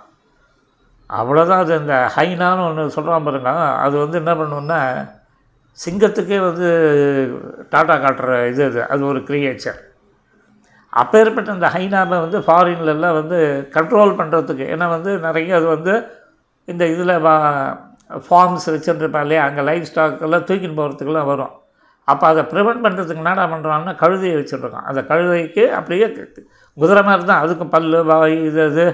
அவ்வளோதான் 1.20 1.62
அது 1.64 1.74
இந்த 1.82 1.96
ஹைனான்னு 2.16 2.66
ஒன்று 2.70 2.84
சொல்கிறான் 2.96 3.26
பாருங்க. 3.28 3.52
அது 3.86 3.96
வந்து 4.04 4.18
என்ன 4.22 4.34
பண்ணுன்னா 4.40 4.80
சிங்கத்துக்கே 5.80 6.40
வந்து 6.48 6.68
டாட்டா 7.74 7.96
காட்டுற 8.04 8.34
இது 8.52 8.64
அது. 8.70 8.82
அது 8.94 9.02
ஒரு 9.12 9.20
கிரியேச்சர் 9.30 9.80
அப்பேற்பட்ட 10.94 11.50
இந்த 11.58 11.68
ஹைனாவை 11.76 12.18
வந்து 12.26 12.40
ஃபாரின்லலாம் 12.46 13.18
வந்து 13.20 13.38
கண்ட்ரோல் 13.76 14.18
பண்ணுறதுக்கு 14.20 14.66
ஏன்னா 14.74 14.88
வந்து 14.96 15.12
நிறைய 15.26 15.56
அது 15.60 15.68
வந்து 15.76 15.94
இந்த 16.68 16.84
இதில் 16.94 17.14
ஃபார்ம்ஸ் 18.28 18.68
வச்சுருப்பா 18.74 19.20
இல்லையா? 19.26 19.44
அங்கே 19.48 19.62
லைஃப் 19.70 19.88
ஸ்டாக்கெல்லாம் 19.90 20.46
தூக்கின்னு 20.48 20.80
போகிறதுக்குலாம் 20.80 21.30
வரும். 21.32 21.54
அப்போ 22.08 22.26
அதை 22.32 22.42
ப்ரிவெண்ட் 22.52 22.84
பண்ணுறதுக்கு 22.86 23.22
என்னடா 23.24 23.44
பண்ணுறாங்கன்னா 23.54 23.94
கழுதையை 24.02 24.36
வச்சுருக்கோம். 24.40 24.86
அந்த 24.90 25.02
கழுதைக்கு 25.12 25.64
அப்படியே 25.80 26.08
குதிரை 26.78 27.02
மாதிரி 27.10 27.24
தான். 27.32 27.42
அதுக்கும் 27.44 27.74
பல்லு 27.76 28.00
வாய் 28.10 28.38
இது 28.50 28.62
இது 28.72 28.86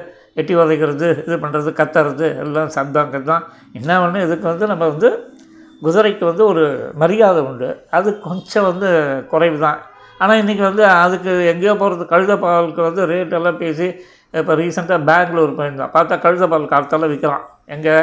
எட்டி 0.41 0.53
உதைக்கிறது 0.61 1.07
இது 1.27 1.35
பண்ணுறது 1.43 1.69
கத்துறது 1.79 2.27
எல்லாம் 2.43 2.71
சத்தம் 2.77 3.11
கத்தம் 3.13 3.45
என்ன 3.79 3.99
ஒன்று 4.05 4.25
இதுக்கு 4.27 4.45
வந்து 4.51 4.65
நம்ம 4.71 4.83
வந்து 4.93 5.09
குதிரைக்கு 5.85 6.23
வந்து 6.31 6.43
ஒரு 6.51 6.63
மரியாதை 7.01 7.41
உண்டு. 7.49 7.69
அது 7.97 8.09
கொஞ்சம் 8.27 8.67
வந்து 8.69 8.89
குறைவு 9.31 9.57
தான். 9.65 9.79
ஆனால் 10.21 10.39
இன்றைக்கி 10.41 10.63
வந்து 10.69 10.83
அதுக்கு 11.03 11.31
எங்கேயோ 11.51 11.73
போகிறது 11.81 12.05
கழுத 12.13 12.33
பாலுக்கு 12.43 12.81
வந்து 12.87 13.01
ரேட் 13.11 13.35
எல்லாம் 13.39 13.59
பேசி 13.63 13.87
இப்போ 14.39 14.53
ரீசெண்டாக 14.61 14.99
பெங்களூர் 15.09 15.57
போயிருந்தோம். 15.59 15.93
பார்த்தா 15.97 16.15
கழுதப்பால் 16.25 16.71
காலத்தால் 16.73 17.11
விற்கிறான் 17.11 17.45
எங்கே 17.75 17.95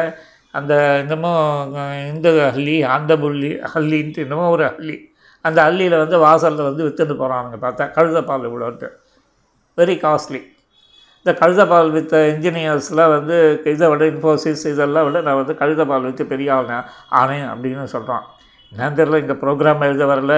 அந்த 0.58 0.72
இன்னமும் 1.02 1.74
இந்த 2.12 2.28
ஹல்லி 2.56 2.76
அந்த 2.96 3.12
புள்ளி 3.22 3.50
ஹல்லின்ட்டு 3.72 4.24
இன்னமும் 4.26 4.52
ஒரு 4.54 4.64
ஹல்லி 4.70 4.96
அந்த 5.44 5.58
ஹல்லியில் 5.66 6.02
வந்து 6.02 6.18
வாசலில் 6.26 6.68
வந்து 6.68 6.84
விற்றுட்டு 6.86 7.14
போகிறானுங்க 7.22 7.58
பார்த்தா 7.64 7.86
கழுதப்பால் 7.96 8.46
இவ்வளோன்ட்டு. 8.48 8.88
வெரி 9.78 9.96
காஸ்ட்லி 10.04 10.40
இந்த 11.26 11.32
கழுதப்பால் 11.40 11.90
விற்ற 11.96 12.16
இன்ஜினியர்ஸ்லாம் 12.32 13.12
வந்து 13.16 13.36
இதை 13.72 13.86
விட 13.92 14.04
இன்ஃபோசிஸ் 14.12 14.64
இதெல்லாம் 14.72 15.06
விட 15.08 15.20
நான் 15.26 15.40
வந்து 15.40 15.54
கழுதப்பால் 15.62 16.06
விற்று 16.08 16.24
பெரிய 16.32 16.50
ஆள் 16.56 16.70
ஆனேன் 17.20 17.46
அப்படின்னு 17.52 17.86
சொல்கிறான் 17.94 18.24
என்னன்னு 18.72 18.98
தெரில 19.00 19.20
இந்த 19.24 19.36
ப்ரோக்ராம் 19.42 19.86
எழுத 19.88 20.06
வரல. 20.12 20.34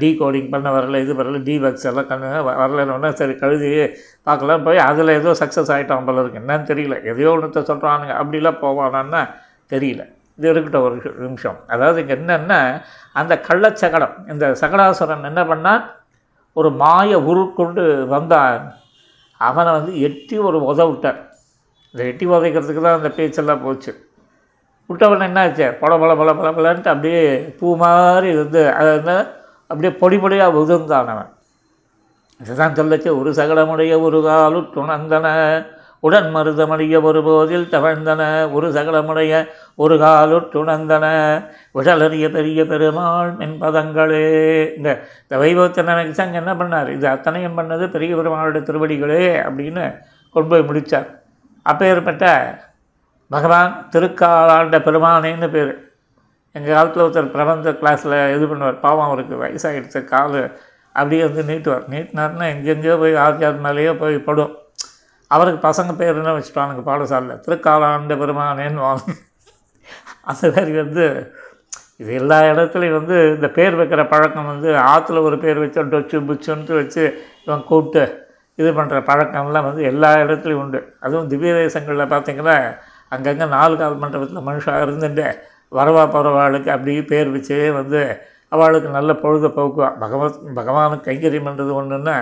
டீ 0.00 0.08
கோடிங் 0.20 0.50
பண்ண 0.52 0.68
வரல 0.76 1.00
இது 1.04 1.12
வரல 1.20 1.38
டி 1.48 1.54
பக்ஸ் 1.64 1.86
எல்லாம் 1.90 2.08
கண்ணு 2.10 2.28
வரலன்னு 2.48 3.10
சரி 3.20 3.34
கழுதி 3.42 3.70
பார்க்கலாம். 4.28 4.64
போய் 4.66 4.86
அதில் 4.88 5.16
ஏதோ 5.20 5.32
சக்ஸஸ் 5.40 5.72
ஆகிட்டான் 5.74 6.06
போல 6.08 6.22
இருக்கு. 6.22 6.40
என்னன்னு 6.42 6.68
தெரியல. 6.72 6.96
எதையோ 7.10 7.32
ஒன்றத்தை 7.36 7.62
சொல்கிறானுங்க 7.70 8.14
அப்படிலாம் 8.20 8.62
போவானான்னா 8.64 9.22
தெரியல. 9.72 10.02
இது 10.38 10.48
இருக்கட்டும் 10.52 10.86
ஒரு 10.86 10.96
நிமிஷம். 11.26 11.58
அதாவது 11.74 12.00
இங்கே 12.02 12.14
என்னென்னா 12.20 12.58
அந்த 13.20 13.34
கள்ளச்சகடம் 13.48 14.16
இந்த 14.32 14.46
சகடாசுரன் 14.62 15.28
என்ன 15.30 15.42
பண்ணால் 15.52 15.84
ஒரு 16.56 16.70
மாய 16.82 17.18
உருக்கொண்டு 17.30 17.82
வந்தான். 18.14 18.66
அவனை 19.40 19.70
வந்து 19.78 19.92
எட்டி 20.08 20.36
ஒரு 20.48 20.58
உத 20.70 20.80
விட்டார். 20.90 21.20
இந்த 21.94 22.02
எட்டி 22.10 22.26
உதைக்கிறதுக்கு 22.26 22.82
தான் 22.86 22.98
அந்த 22.98 23.10
பேச்செல்லாம் 23.18 23.64
போச்சு. 23.64 23.92
விட்டவன் 24.90 25.26
என்னாச்சு? 25.26 25.66
பல 25.82 25.92
பல 26.02 26.10
பல 26.20 26.30
பல 26.40 26.48
பலன்ட்டு 26.58 26.92
அப்படியே 26.92 27.22
பூ 27.58 27.68
மாதிரி 27.82 28.28
வந்து 28.42 28.60
அது 28.78 28.90
வந்து 28.96 29.16
அப்படியே 29.66 29.98
பொடி 29.98 30.16
பொடியாக 30.16 30.58
உதிர்ந்தான் 30.62 31.08
அவன். 31.14 31.32
இதுதான் 32.40 32.72
சொல்லச்சு 32.72 33.18
ஒரு 33.18 33.30
சகலமுடைய 33.30 34.00
ஒரு 34.00 34.20
காலு 34.20 34.60
துணந்தன 34.74 35.26
உடன் 36.00 36.34
மருதமடிய 36.34 37.02
ஒரு 37.02 37.22
போதில் 37.22 37.68
தவழ்ந்தன 37.70 38.52
ஒரு 38.52 38.70
சகலமுடைய 38.72 39.48
ஒரு 39.74 39.96
காலு 39.98 40.48
துணந்தன 40.52 41.04
விடலறிய 41.74 42.30
பெரிய 42.32 42.66
பெருமாள் 42.66 43.36
மென்பதங்களே. 43.36 44.76
இந்த 44.76 45.02
இந்த 45.22 45.44
வைபவத்தை 45.44 45.84
நினைச்சு 45.90 46.32
என்ன 46.32 46.54
பண்ணார்? 46.54 46.88
இது 46.88 47.08
அத்தனையும் 47.08 47.58
பண்ணது 47.58 47.90
பெரிய 47.90 48.16
பெருமாளுடைய 48.16 48.62
திருவடிகளே 48.62 49.24
அப்படின்னு 49.46 50.02
கொண்டு 50.32 50.48
போய் 50.48 50.62
முடித்தார் 50.62 51.20
அப்பேற்பட்ட 51.62 52.24
பகவான் 53.28 53.88
திருக்காலாண்ட 53.92 54.78
பெருமானேன்னு 54.88 55.48
பேர். 55.48 55.85
எங்கள் 56.56 56.76
காலத்தில் 56.76 57.04
ஒருத்தர் 57.04 57.34
பிரபந்த 57.36 57.70
கிளாஸில் 57.80 58.16
இது 58.36 58.44
பண்ணுவார். 58.50 58.78
பாவம் 58.84 59.08
அவருக்கு 59.08 59.34
வயசாகிடுச்சு 59.44 60.00
கால். 60.12 60.38
அப்படியே 61.00 61.22
வந்து 61.28 61.42
நீட்டுவார். 61.50 61.84
நீட்டினார்னா 61.94 62.46
எங்கெங்கேயோ 62.54 62.94
போய் 63.02 63.14
ஆர்ஜார் 63.24 63.58
மேலேயோ 63.66 63.92
போய் 64.02 64.16
படும். 64.28 64.54
அவருக்கு 65.30 65.60
பசங்க 65.68 65.92
பேர் 66.00 66.20
என்ன 66.20 66.32
வச்சுட்டானுங்க 66.36 66.82
பாடசாலையில்? 66.90 67.42
திருக்காலாண்ட 67.44 68.16
பெருமானேன்னு 68.22 68.82
அந்த 70.30 70.46
மாதிரி 70.54 70.72
வந்து 70.84 71.04
இது 72.02 72.10
எல்லா 72.20 72.38
இடத்துலையும் 72.50 72.96
வந்து 72.98 73.16
இந்த 73.34 73.48
பேர் 73.56 73.76
வைக்கிற 73.80 74.02
பழக்கம் 74.12 74.48
வந்து 74.52 74.70
ஆற்றுல 74.92 75.20
ஒரு 75.28 75.36
பேர் 75.44 75.60
வச்சு 75.62 75.84
டொச்சு 75.92 76.16
புச்சுன்ட்டு 76.28 76.74
வச்சு 76.80 77.02
இவன் 77.44 77.62
கூப்பிட்டு 77.68 78.02
இது 78.60 78.70
பண்ணுற 78.78 78.98
பழக்கம்லாம் 79.10 79.66
வந்து 79.68 79.82
எல்லா 79.90 80.10
இடத்துலையும் 80.24 80.62
உண்டு. 80.64 80.80
அதுவும் 81.04 81.28
திவ்ய 81.32 81.52
தேசங்களில் 81.60 82.12
பார்த்திங்கன்னா 82.12 82.56
அங்கங்கே 83.14 83.46
நாலு 83.56 83.74
கால் 83.80 84.02
மண்டபத்தில் 84.02 84.46
மனுஷாக 84.48 84.84
இருந்துட்டு 84.86 85.26
வரவா 85.72 86.04
போகிறவாளுக்கு 86.14 86.70
அப்படியே 86.76 87.02
பேர் 87.12 87.32
வச்சே 87.36 87.60
வந்து 87.80 88.00
அவளுக்கு 88.54 88.88
நல்ல 88.96 89.12
பொழுதுபோக்குவா 89.22 89.88
பகவத் 90.02 90.42
பகவானுக்கு 90.58 91.08
கைங்கரியம் 91.08 91.48
பண்ணுறது 91.48 91.72
ஒன்றுன்னா 91.80 92.16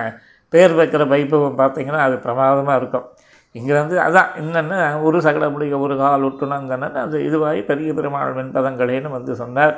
பேர் 0.53 0.79
வைக்கிற 0.79 1.03
வைபவம் 1.13 1.59
பார்த்திங்கன்னா 1.61 2.01
அது 2.07 2.17
பிரமாதமாக 2.27 2.79
இருக்கும். 2.81 3.07
இங்கே 3.55 3.75
வந்து 3.81 3.97
அதான் 4.05 4.31
என்னென்ன 4.41 4.77
ஒரு 5.07 5.19
சகட 5.27 5.47
முடிய 5.55 5.79
ஒரு 5.87 5.95
கால் 6.01 6.25
விட்டுனாங்கன்னு 6.27 6.89
அது 7.03 7.17
இதுவாகி 7.29 7.61
பெரிய 7.71 7.91
பெருமாள் 7.99 8.37
வெண்பதங்களேன்னு 8.39 9.11
வந்து 9.17 9.35
சொன்னார். 9.43 9.77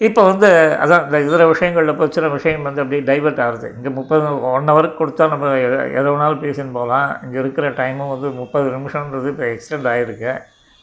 இப்போ 0.00 0.22
வந்து 0.30 0.48
அதான் 0.82 1.04
இந்த 1.06 1.18
இதர 1.26 1.46
விஷயங்களில் 1.52 1.98
போச்சுற 2.00 2.26
விஷயம் 2.34 2.66
வந்து 2.68 2.82
அப்படியே 2.82 3.02
டைவெர்ட் 3.08 3.40
ஆகுது. 3.46 3.68
இங்கே 3.76 3.90
முப்பது 3.98 4.26
ஒன் 4.56 4.70
ஹவருக்கு 4.70 5.00
கொடுத்தா 5.00 5.24
நம்ம 5.32 5.48
எதோ 5.66 5.78
எதை 5.98 6.08
வேணாலும் 6.12 6.44
பேசின்னு 6.44 6.76
போகலாம். 6.78 7.08
இங்கே 7.24 7.38
இருக்கிற 7.42 7.68
டைமும் 7.80 8.12
வந்து 8.14 8.30
முப்பது 8.42 8.68
நிமிஷம்ன்றது 8.76 9.32
இப்போ 9.34 9.46
எக்ஸ்டெண்ட் 9.54 9.88
ஆகிருக்கு 9.94 10.32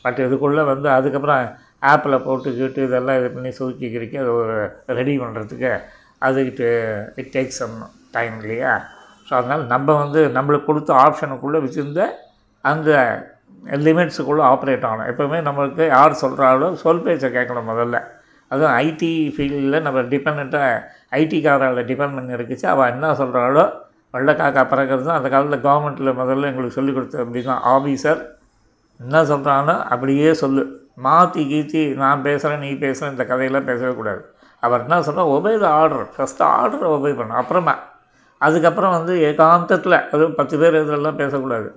பட் 0.05 0.19
இதுக்குள்ளே 0.25 0.65
வந்து 0.73 0.89
அதுக்கப்புறம் 0.97 1.43
ஆப்பில் 1.91 2.23
போட்டு 2.25 2.49
கீட்டு 2.57 2.81
இதெல்லாம் 2.87 3.17
இது 3.19 3.29
பண்ணி 3.35 3.51
சுருக்கி 3.59 3.87
கிறுக்கி 3.95 4.17
அது 4.23 4.31
ஒரு 4.41 4.55
ரெடி 4.99 5.13
பண்ணுறதுக்கு 5.23 5.71
அதுக்கிட்டு 6.25 6.67
இட் 7.21 7.31
டேக்ஸ் 7.35 7.61
சம் 7.61 7.75
டைம் 8.15 8.35
இல்லையா? 8.43 8.73
ஸோ 9.27 9.31
அதனால் 9.39 9.63
நம்ம 9.73 9.87
வந்து 10.03 10.21
நம்மளுக்கு 10.37 10.69
கொடுத்த 10.69 10.91
ஆப்ஷனுக்குள்ளே 11.05 11.59
வச்சுருந்த 11.63 12.01
அந்த 12.65 12.91
லிமிட்ஸுக்குள்ளே 13.87 14.43
ஆப்ரேட் 14.51 14.85
ஆகணும். 14.89 15.09
எப்போவுமே 15.11 15.39
நம்மளுக்கு 15.47 15.83
யார் 15.95 16.21
சொல்கிறாலோ 16.23 16.67
சொல் 16.83 17.03
பேச்சை 17.05 17.29
கேட்கணும் 17.37 17.69
முதல்ல. 17.71 17.99
அதுவும் 18.51 18.73
ஐடி 18.85 19.11
ஃபீல்டில் 19.35 19.85
நம்ம 19.87 20.01
டிபெண்ட்டாக 20.13 20.67
ஐடிக்காரர்களை 21.21 21.83
டிபெண்ட் 21.91 22.17
பண்ணி 22.17 22.37
இருக்குச்சு. 22.37 22.67
அவள் 22.73 22.91
என்ன 22.93 23.11
சொல்கிறாளோ 23.21 23.65
வெள்ளை 24.13 24.33
காக்கா 24.41 24.63
பறக்கிறது 24.71 25.05
தான் 25.07 25.19
அந்த 25.19 25.29
காலத்தில் 25.33 25.63
கவர்மெண்ட்டில் 25.67 26.17
முதல்ல 26.21 26.49
எங்களுக்கு 26.51 26.77
சொல்லிக் 26.77 26.97
கொடுத்தது 26.97 27.23
அப்படி 27.23 27.41
தான் 27.49 27.63
ஆஃபீஸர் 27.75 28.19
என்ன 28.99 29.21
சொல்கிறானோ 29.31 29.75
அப்படியே 29.93 30.29
சொல்லு. 30.43 30.63
மாற்றி 31.05 31.41
கீற்றி 31.51 31.81
நான் 32.01 32.25
பேசுகிறேன் 32.27 32.63
நீ 32.65 32.69
பேசுகிற 32.83 33.11
இந்த 33.13 33.23
கதையெல்லாம் 33.31 33.69
பேசவே 33.69 33.93
கூடாது. 33.99 34.21
அவர் 34.63 34.83
என்ன 34.85 35.01
சொல்கிறார் 35.07 35.31
ஒபே 35.35 35.53
த 35.63 35.67
ஆர்டர் 35.79 36.05
ஃபஸ்ட்டு 36.13 36.45
ஆர்டரை 36.59 36.89
ஒபே 36.97 37.11
பண்ணணும். 37.17 37.41
அப்புறமா 37.41 37.75
அதுக்கப்புறம் 38.41 38.93
வந்து 38.97 39.13
ஏகாந்தத்தில் 39.29 39.97
அதுவும் 40.13 40.37
பத்து 40.39 40.55
பேர் 40.61 40.77
இதெல்லாம் 40.83 41.19
பேசக்கூடாது. 41.21 41.67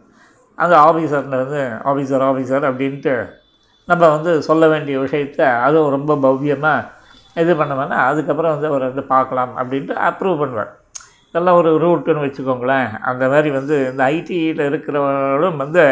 அந்த 0.58 0.74
ஆஃபீஸர்னு 0.86 1.40
வந்து 1.44 1.60
ஆஃபீஸர் 1.90 2.24
ஆஃபீஸர் 2.28 2.64
அப்படின்ட்டு 2.70 3.14
நம்ம 3.88 4.02
வந்து 4.14 4.30
சொல்ல 4.48 4.64
வேண்டிய 4.72 4.96
விஷயத்த 5.04 5.42
அதுவும் 5.66 5.94
ரொம்ப 5.96 6.14
பவ்யமாக 6.24 6.86
இது 7.42 7.52
பண்ணுவேன்னா 7.60 7.98
அதுக்கப்புறம் 8.10 8.54
வந்து 8.54 8.68
அவர் 8.70 8.88
வந்து 8.88 9.04
பார்க்கலாம் 9.14 9.52
அப்படின்ட்டு 9.60 9.94
அப்ரூவ் 10.08 10.40
பண்ணுவார். 10.42 10.72
இதெல்லாம் 11.28 11.58
ஒரு 11.60 11.70
ரூட்டுன்னு 11.84 12.24
வச்சுக்கோங்களேன். 12.24 12.88
அந்த 13.10 13.24
மாதிரி 13.32 13.50
வந்து 13.58 13.76
இந்த 13.90 14.02
ஐடியில் 14.16 14.62
இருக்கிறவங்களும் 14.68 15.60
வந்து 15.64 15.84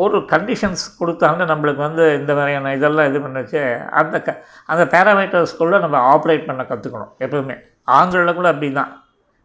ஒரு 0.00 0.18
கண்டிஷன்ஸ் 0.32 0.84
கொடுத்தாங்க 0.98 1.42
நம்மளுக்கு 1.50 1.82
வந்து 1.88 2.04
இந்த 2.20 2.32
மாதிரியான 2.38 2.72
இதெல்லாம் 2.76 3.08
இது 3.10 3.18
பண்ணுச்சு. 3.24 3.62
அந்த 4.00 4.16
க 4.26 4.30
அந்த 4.72 4.84
பேராமீட்டர்ஸ்குள்ளே 4.94 5.78
நம்ம 5.84 5.96
ஆப்ரேட் 6.12 6.48
பண்ண 6.48 6.62
கற்றுக்கணும் 6.70 7.12
எப்பவுமே. 7.24 7.56
ஆங்கிலில் 7.98 8.38
கூட 8.38 8.48
அப்படி 8.52 8.68
தான் 8.80 8.92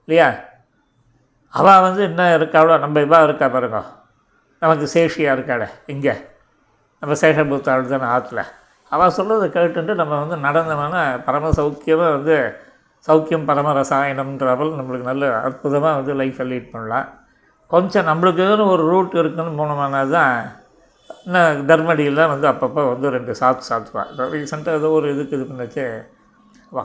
இல்லையா? 0.07 0.29
அவள் 1.53 1.83
வந்து 1.87 2.01
என்ன 2.09 2.23
இருக்காளோ 2.37 2.77
நம்ம 2.85 3.01
இவா 3.07 3.19
இருக்கா 3.27 3.47
பாருங்க. 3.55 3.81
நமக்கு 4.61 4.85
சேஷியாக 4.95 5.35
இருக்காளே 5.37 5.67
இங்கே. 5.93 6.15
நம்ம 7.01 7.15
சேஷபூத்தாள் 7.23 7.91
தானே 7.93 8.07
ஆற்றுல 8.15 8.43
அவள் 8.91 9.15
சொல்கிறது 9.17 9.45
கேட்டுட்டு 9.55 9.93
நம்ம 10.01 10.13
வந்து 10.21 10.35
நடந்தோம்னா 10.47 11.01
பரம 11.25 11.49
சௌக்கியமாக 11.59 12.13
வந்து 12.17 12.35
சௌக்கியம் 13.07 13.47
பரம 13.49 13.73
ரசாயனம்ன்றவள் 13.79 14.71
நம்மளுக்கு 14.77 15.09
நல்ல 15.11 15.25
அற்புதமாக 15.47 15.97
வந்து 15.99 16.13
லைஃப்பை 16.21 16.45
லீட் 16.51 16.71
பண்ணலாம். 16.73 17.07
கொஞ்சம் 17.73 18.07
நம்மளுக்குன்னு 18.09 18.65
ஒரு 18.73 18.83
ரூட் 18.91 19.15
இருக்குன்னு 19.21 19.59
போனோம்னா 19.59 20.01
தான் 20.17 20.35
இன்னும் 21.25 21.65
தர்மடியில் 21.69 22.29
வந்து 22.33 22.47
அப்பப்போ 22.51 22.81
வந்து 22.91 23.07
ரெண்டு 23.15 23.31
சாப்பிட்டு 23.39 23.69
சாப்பிடுவேன் 23.69 24.09
இப்போ 24.11 24.25
ரீசெண்டாக 24.33 24.79
ஏதோ 24.79 24.89
ஒரு 24.97 25.07
இதுக்கு 25.13 25.35
இது 25.37 25.45
பண்ணுச்சு. 25.49 25.85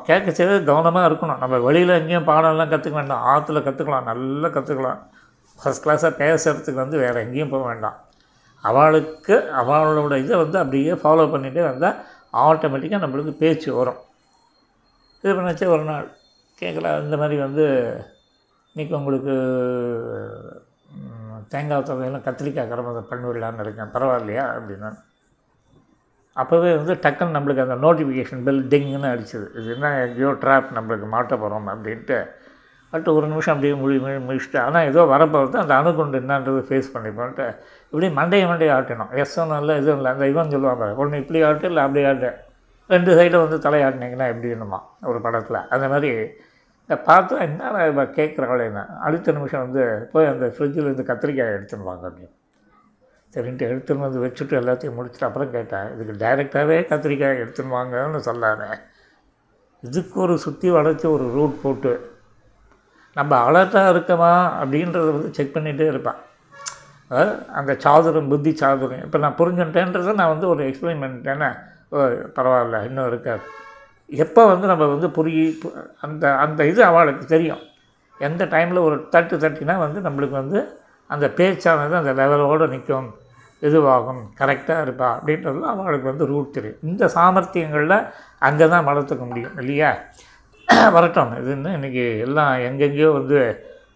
கேட்க 0.09 0.29
செய்ய 0.39 0.57
கவனமாக 0.71 1.09
இருக்கணும். 1.09 1.41
நம்ம 1.43 1.59
வெளியில் 1.67 1.99
எங்கேயும் 1.99 2.29
பாடம்லாம் 2.31 2.73
கற்றுக்க 2.73 2.97
வேண்டாம். 3.01 3.25
ஆற்றுல 3.33 3.61
கற்றுக்கலாம் 3.67 4.09
நல்லா 4.11 4.49
கற்றுக்கலாம் 4.57 5.01
ஃபஸ்ட் 5.61 5.85
கிளாஸாக 5.85 6.13
பேசுகிறதுக்கு 6.23 6.83
வந்து 6.85 6.99
வேறு 7.05 7.23
எங்கேயும் 7.25 7.53
போக 7.55 7.65
வேண்டாம். 7.71 7.97
அவளுக்கு 8.71 9.37
அவளோட 9.61 10.17
இதை 10.25 10.37
வந்து 10.45 10.59
அப்படியே 10.63 10.95
ஃபாலோ 11.03 11.27
பண்ணிகிட்டே 11.35 11.63
வந்தால் 11.71 11.99
ஆட்டோமேட்டிக்காக 12.47 13.03
நம்மளுக்கு 13.05 13.35
பேச்சு 13.43 13.69
வரும். 13.81 14.01
இது 15.25 15.33
பண்ணாச்சு 15.39 15.67
ஒரு 15.75 15.85
நாள். 15.91 16.07
கேட்கல. 16.63 16.89
இந்த 17.07 17.17
மாதிரி 17.23 17.37
வந்து 17.47 17.65
இன்றைக்கி 18.75 18.95
உங்களுக்கு 19.01 19.35
தேங்காய் 21.49 21.83
துவையெல்லாம் 21.83 22.29
கத்திரிக்காய் 22.29 22.69
கடம்பு 22.69 23.05
பண்ணிவிடலான்னு 23.11 23.61
இருக்கேன். 23.61 23.93
பரவாயில்லையா? 23.95 24.45
அப்படின்னா. 24.53 24.93
அப்போவே 26.37 26.77
வந்து 26.77 26.95
டக்குன்னு 26.95 27.29
நம்மளுக்கு 27.29 27.69
அந்த 27.69 27.75
நோட்டிஃபிகேஷன் 27.75 28.43
பெல் 28.43 28.69
டிங்குன்னு 28.69 29.11
அடிச்சது. 29.15 29.61
இது 29.61 29.73
என்ன 29.75 30.07
எங்கேயோ 30.07 30.29
ட்ராப் 30.29 30.65
நம்மளுக்கு 30.75 31.07
மாட்ட 31.13 31.29
போகிறோம் 31.29 31.69
அப்படின்ட்டு. 31.69 32.27
பட் 32.91 33.09
ஒரு 33.09 33.27
நிமிஷம் 33.27 33.55
அப்படியே 33.55 33.79
முழு 33.81 34.01
முழு 34.01 34.19
முடிச்சுட்டு 34.19 34.59
ஆனால் 34.59 34.85
ஏதோ 34.85 35.03
வரப்போகிறது 35.03 35.59
அந்த 35.59 35.77
அணுகுண்டு 35.77 36.21
என்னன்றது 36.21 36.63
ஃபேஸ் 36.63 36.91
பண்ணிப்போன்ட்டு. 36.95 37.57
இப்படி 37.91 38.09
மண்டையை 38.09 38.47
மண்டையை 38.47 38.75
ஆட்டணும் 38.79 39.25
எஸ்ஸும் 39.25 39.59
இல்லை 39.59 39.77
இதுவும் 39.77 39.97
இல்லை. 39.97 40.13
அந்த 40.13 40.29
இவன் 40.29 40.51
சொல்லுவாங்க 40.51 40.95
ஒன்று 40.95 41.19
இப்படி 41.19 41.43
ஆட்டு 41.43 41.67
இல்லை 41.67 41.83
அப்படி 41.83 42.05
ஆட்டு. 42.05 42.35
ரெண்டு 42.89 43.15
சைடும் 43.17 43.49
வந்து 43.49 43.71
தலையாட்டினீங்கன்னா 43.71 44.27
எப்படி 44.29 44.49
என்னமா 44.49 44.89
ஒரு 45.03 45.21
படத்தில். 45.21 45.69
அந்த 45.69 45.89
மாதிரி 45.89 46.29
இதை 46.93 47.01
பார்த்தா 47.09 47.37
என்ன 47.41 47.85
இவ 47.91 48.03
கேட்குறாங்களே 48.17 48.65
அடுத்த 49.07 49.33
நிமிஷம் 49.33 49.63
வந்து 49.67 49.83
போய் 50.13 50.27
அந்த 50.27 50.47
ஃப்ரிட்ஜில் 50.55 50.87
இருந்து 50.87 51.05
கத்திரிக்காய் 51.11 51.55
எடுத்துன்னு 51.57 51.89
வாங்க 51.91 52.05
அப்படின்னு 52.09 52.33
சரின்ட்டு 53.35 53.69
எடுத்துன்னு 53.69 54.05
வந்து 54.07 54.23
வச்சுட்டு 54.25 54.55
எல்லாத்தையும் 54.59 54.97
முடிச்சுட்டு 54.97 55.27
அப்புறம் 55.29 55.53
கேட்டேன் 55.53 55.87
இதுக்கு 55.95 56.15
டைரெக்டாகவே 56.25 56.77
கத்திரிக்காய் 56.91 57.41
எடுத்துன்னு 57.43 57.77
வாங்கன்னு 57.77 58.21
சொல்லானே 58.29 58.69
இதுக்கு 59.83 60.19
ஒரு 60.21 60.35
சுற்றி 60.39 60.69
வளைச்சி 60.71 61.07
ஒரு 61.07 61.27
ரூட் 61.33 61.57
போட்டு 61.63 61.93
நம்ம 63.17 63.33
அலர்ட்டாக 63.47 63.93
இருக்கமா 63.95 64.33
அப்படின்றத 64.61 65.09
வந்து 65.17 65.33
செக் 65.39 65.57
பண்ணிகிட்டே 65.57 65.89
இருப்பான் 65.93 66.21
அதாவது 67.11 67.33
அந்த 67.53 67.73
சாதுரம் 67.85 68.31
புத்தி 68.35 68.53
சாதுரம் 68.63 69.05
இப்போ 69.07 69.19
நான் 69.19 69.39
புரிஞ்சுட்டேன்றதை 69.41 70.15
நான் 70.21 70.33
வந்து 70.35 70.49
ஒரு 70.49 70.63
எக்ஸ்பிளைன் 70.69 71.03
பண்ணிட்டேன்னா 71.05 71.51
ஓ 71.93 72.07
பரவாயில்ல 72.37 72.87
இன்னும் 72.89 73.07
இருக்காது. 73.07 73.45
எப்போ 74.13 74.47
வந்து 74.47 74.67
நம்ம 74.67 74.87
வந்து 74.87 75.11
புரியி 75.11 75.59
அந்த 76.01 76.37
அந்த 76.37 76.67
இது 76.67 76.85
அவளுக்கு 76.85 77.27
தெரியும். 77.27 77.63
எந்த 78.19 78.45
டைமில் 78.45 78.79
ஒரு 78.79 79.09
தட்டு 79.09 79.37
தட்டினா 79.37 79.79
வந்து 79.79 80.01
நம்மளுக்கு 80.01 80.31
வந்து 80.31 80.81
அந்த 81.07 81.29
பேச்சானது 81.37 81.95
அந்த 81.95 82.13
லெவலோடு 82.13 82.69
நிற்கும். 82.69 83.09
இதுவாகும். 83.63 84.23
கரெக்டாக 84.39 84.85
இருப்பா. 84.85 85.09
அப்படின்றது 85.17 85.61
அவளுக்கு 85.61 86.09
வந்து 86.09 86.27
ரூட் 86.27 86.51
தெரியும். 86.51 86.79
இந்த 86.83 87.07
சாமர்த்தியங்களில் 87.15 87.99
அங்கே 88.39 88.69
தான் 88.69 88.87
வளர்த்துக்க 88.87 89.27
முடியும் 89.27 89.59
இல்லையா? 89.59 89.91
வரட்டும். 90.93 91.33
இதுன்னு 91.43 91.71
இன்றைக்கி 91.79 92.19
எல்லாம் 92.19 92.55
எங்கெங்கேயோ 92.59 93.13
வந்து 93.13 93.39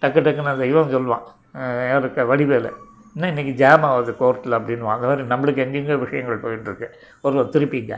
டக்கு 0.01 0.21
டக்குன்னு 0.27 0.55
அந்த 0.55 0.67
இவன் 0.67 0.95
சொல்லுவான். 0.97 1.27
யாருக்க 1.55 1.89
யாருக்கு 1.89 2.27
வடிவேலு. 2.27 2.71
இன்னும் 3.17 3.31
இன்றைக்கி 3.33 3.53
ஜாம் 3.61 3.85
ஆகுது 3.89 4.13
கோர்ட்டில் 4.19 4.55
அப்படின்னு 4.57 4.91
அந்த 4.95 5.07
மாதிரி 5.09 5.23
நம்மளுக்கு 5.31 5.63
எங்கெங்கே 5.65 5.95
விஷயங்கள் 6.03 6.43
போயிட்டுருக்கு. 6.43 6.87
ஒருவர் 7.25 7.53
திருப்பிங்க. 7.55 7.95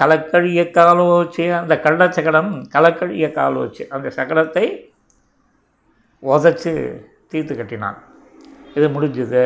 கலக்கழிய 0.00 0.62
காலோச்சு 0.78 1.44
அந்த 1.58 1.74
கள்ளச்சகடம் 1.84 2.50
கலக்கழிய 2.74 3.26
காலோச்சு 3.38 3.84
அந்த 3.96 4.08
சகடத்தை 4.18 4.64
உதச்சி 6.22 6.72
தீர்த்து 7.30 7.54
கட்டினான். 7.60 7.98
இது 8.76 8.86
முடிஞ்சுது. 8.96 9.44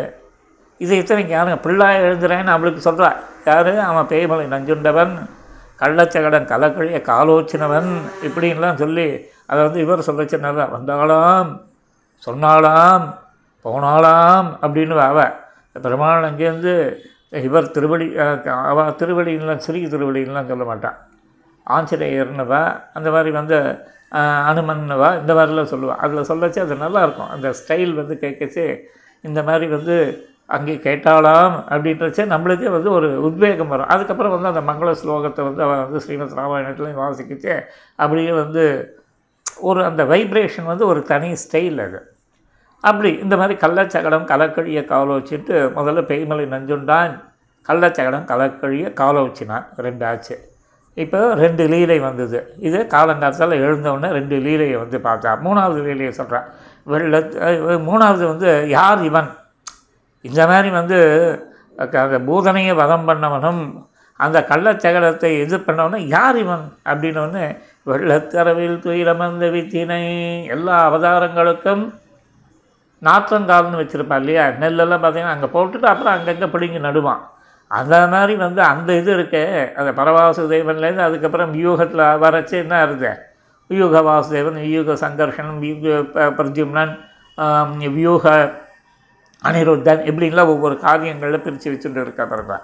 இது 0.81 0.93
இத்தனைக்கு 1.03 1.33
யாருங்க 1.37 1.61
பிள்ளாய் 1.67 2.03
எழுந்துறேன்னு 2.07 2.57
அவளுக்கு 2.57 2.81
சொல்கிறா 2.89 3.11
யார்? 3.51 3.73
அவன் 3.91 4.11
பேய்மலை 4.13 4.47
நஞ்சுண்டவன் 4.55 5.15
கள்ளச்சகடன் 5.83 6.51
கலக்கழிய 6.53 6.99
காலோச்சினவன் 7.13 7.91
இப்படின்லாம் 8.27 8.83
சொல்லி 8.85 9.09
அதை 9.51 9.61
வந்து 9.67 9.83
இவர் 9.85 10.09
சொல்லச்சு 10.09 10.47
நல்லா 10.47 10.65
வந்தாளாம் 10.77 11.51
சொன்னாலாம் 12.27 13.05
போனாளாம் 13.65 14.49
அப்படின்னு 14.65 14.97
அவ 15.11 15.21
பெருமாள் 15.77 16.29
அங்கேருந்து 16.29 16.75
இவர் 17.49 17.73
திருவடி 17.75 18.07
அவள் 18.23 18.61
அவ 18.71 18.87
திருவடிலாம் 19.01 19.65
சிறிய 19.67 19.87
திருவடின்லாம் 19.89 20.51
சொல்ல 20.53 20.65
மாட்டான். 20.71 20.97
ஆஞ்சநேயர்னவா 21.67 22.63
அந்த 22.99 23.09
மாதிரி 23.15 23.31
வந்து 23.41 23.59
அனுமன்னவா 24.51 25.09
இந்த 25.21 25.33
மாதிரிலாம் 25.39 25.71
சொல்லுவாள் 25.73 26.01
அதில் 26.05 26.29
சொல்லச்சு 26.31 26.61
அது 26.65 26.83
நல்லாயிருக்கும். 26.85 27.31
அந்த 27.35 27.49
ஸ்டைல் 27.61 27.93
வந்து 28.01 28.15
கேட்கச்சு 28.25 28.65
இந்த 29.25 29.41
மாதிரி 29.49 29.67
வந்து 29.77 29.97
அங்கே 30.57 30.75
கேட்டாலாம் 30.87 31.55
அப்படின்றச்சே 31.73 32.25
நம்மளுக்கே 32.33 32.71
வந்து 32.77 32.91
ஒரு 32.99 33.09
உத்வேகம் 33.29 33.73
வரும். 33.73 33.91
அதுக்கப்புறம் 33.95 34.35
வந்து 34.35 34.51
அந்த 34.53 34.63
மங்கள 34.71 34.95
ஸ்லோகத்தை 35.03 35.43
வந்து 35.49 35.63
அவள் 35.67 35.85
வந்து 35.85 36.01
ஸ்ரீமத் 36.05 36.39
ராமாயணத்துலையும் 36.41 37.03
வாசிக்கிச்சு 37.05 37.53
அப்படியே 38.03 38.33
வந்து 38.43 38.65
ஒரு 39.71 39.81
அந்த 39.85 40.03
வைப்ரேஷன் 40.05 40.71
வந்து 40.73 40.87
ஒரு 40.87 41.03
தனி 41.13 41.31
ஸ்டைல் 41.45 41.79
அது. 41.87 42.01
அப்படி 42.81 43.19
இந்த 43.23 43.37
மாதிரி 43.37 43.55
கள்ளச்சகடம் 43.67 44.25
கலக்கழிய 44.25 44.85
காலை 44.85 45.17
வச்சுட்டு 45.17 45.55
முதல்ல 45.77 46.03
பெய்மலை 46.11 46.47
நஞ்சுண்டான். 46.47 47.13
கள்ளச்சகடம் 47.69 48.25
கலக்கழிய 48.25 48.93
காலை 48.93 49.23
வச்சினான் 49.23 49.67
ரெண்டு 49.77 50.07
ஆச்சு 50.07 50.37
இப்போ 50.95 51.35
ரெண்டு 51.35 51.67
லீலை 51.67 51.99
வந்தது. 51.99 52.55
இது 52.59 52.87
காலங்காலத்தால் 52.91 53.61
எழுந்தவுடனே 53.67 54.13
ரெண்டு 54.13 54.37
லீலையை 54.37 54.77
வந்து 54.77 54.99
பார்த்தா 54.99 55.33
மூணாவது 55.45 55.83
லீலையை 55.83 56.11
சொல்கிறான் 56.11 56.47
வெள்ள 56.85 57.19
மூணாவது 57.89 58.27
வந்து 58.27 58.69
யார் 58.69 59.03
இவன்? 59.03 59.29
இந்த 60.25 60.47
மாதிரி 60.47 60.71
வந்து 60.71 60.99
க- 61.77 62.01
அந்த 62.01 62.19
பூதனையை 62.19 62.75
வதம் 62.75 63.09
பண்ணவனும் 63.09 63.63
அந்த 64.21 64.47
கள்ளச்சகடத்தை 64.49 65.41
இது 65.41 65.57
பண்ணவனும் 65.59 66.07
யார் 66.09 66.37
இவன்? 66.37 66.65
அப்படின்னோடனே 66.85 67.47
வெள்ளத்தரவில் 67.87 68.79
துயிரமந்த 68.79 69.51
வித்தினை 69.51 70.03
எல்லா 70.47 70.93
அவதாரங்களுக்கும் 70.93 71.85
நாற்றங்கால்னு 73.03 73.81
வச்சுருப்பா 73.81 74.17
இல்லையா? 74.23 74.45
நெல்லெல்லாம் 74.63 75.03
பார்த்தீங்கன்னா 75.03 75.37
அங்கே 75.37 75.49
போட்டுட்டு 75.57 75.87
அப்புறம் 75.93 76.15
அங்கங்கே 76.17 76.49
பிடிங்கி 76.55 76.81
நடுவான். 76.87 77.23
அந்த 77.71 77.97
மாதிரி 78.13 78.35
வந்து 78.47 78.61
அந்த 78.73 78.91
இது 79.01 79.11
இருக்கே. 79.19 79.43
அந்த 79.81 79.91
பரவாசு 80.01 80.43
தேவன்லேருந்து 80.55 81.07
அதுக்கப்புறம் 81.09 81.53
வியூகத்தில் 81.57 82.05
வரைச்சி 82.25 82.57
என்ன 82.65 82.75
ஆகுது 82.85 83.13
வியூக 83.71 84.01
வாசுதேவன் 84.09 84.59
வியூக 84.67 84.97
சங்கர்ஷன் 85.05 85.53
வியூக 85.65 86.29
பிரத்யும்னன் 86.39 86.95
வியூக 87.99 88.25
அனிருத்தன் 89.49 90.03
இப்படின்லாம் 90.09 90.51
ஒவ்வொரு 90.55 90.75
காவியங்களில் 90.87 91.45
பிரித்து 91.45 91.69
வச்சுட்டு 91.73 92.03
இருக்கா 92.05 92.25
பாருங்க. 92.33 92.57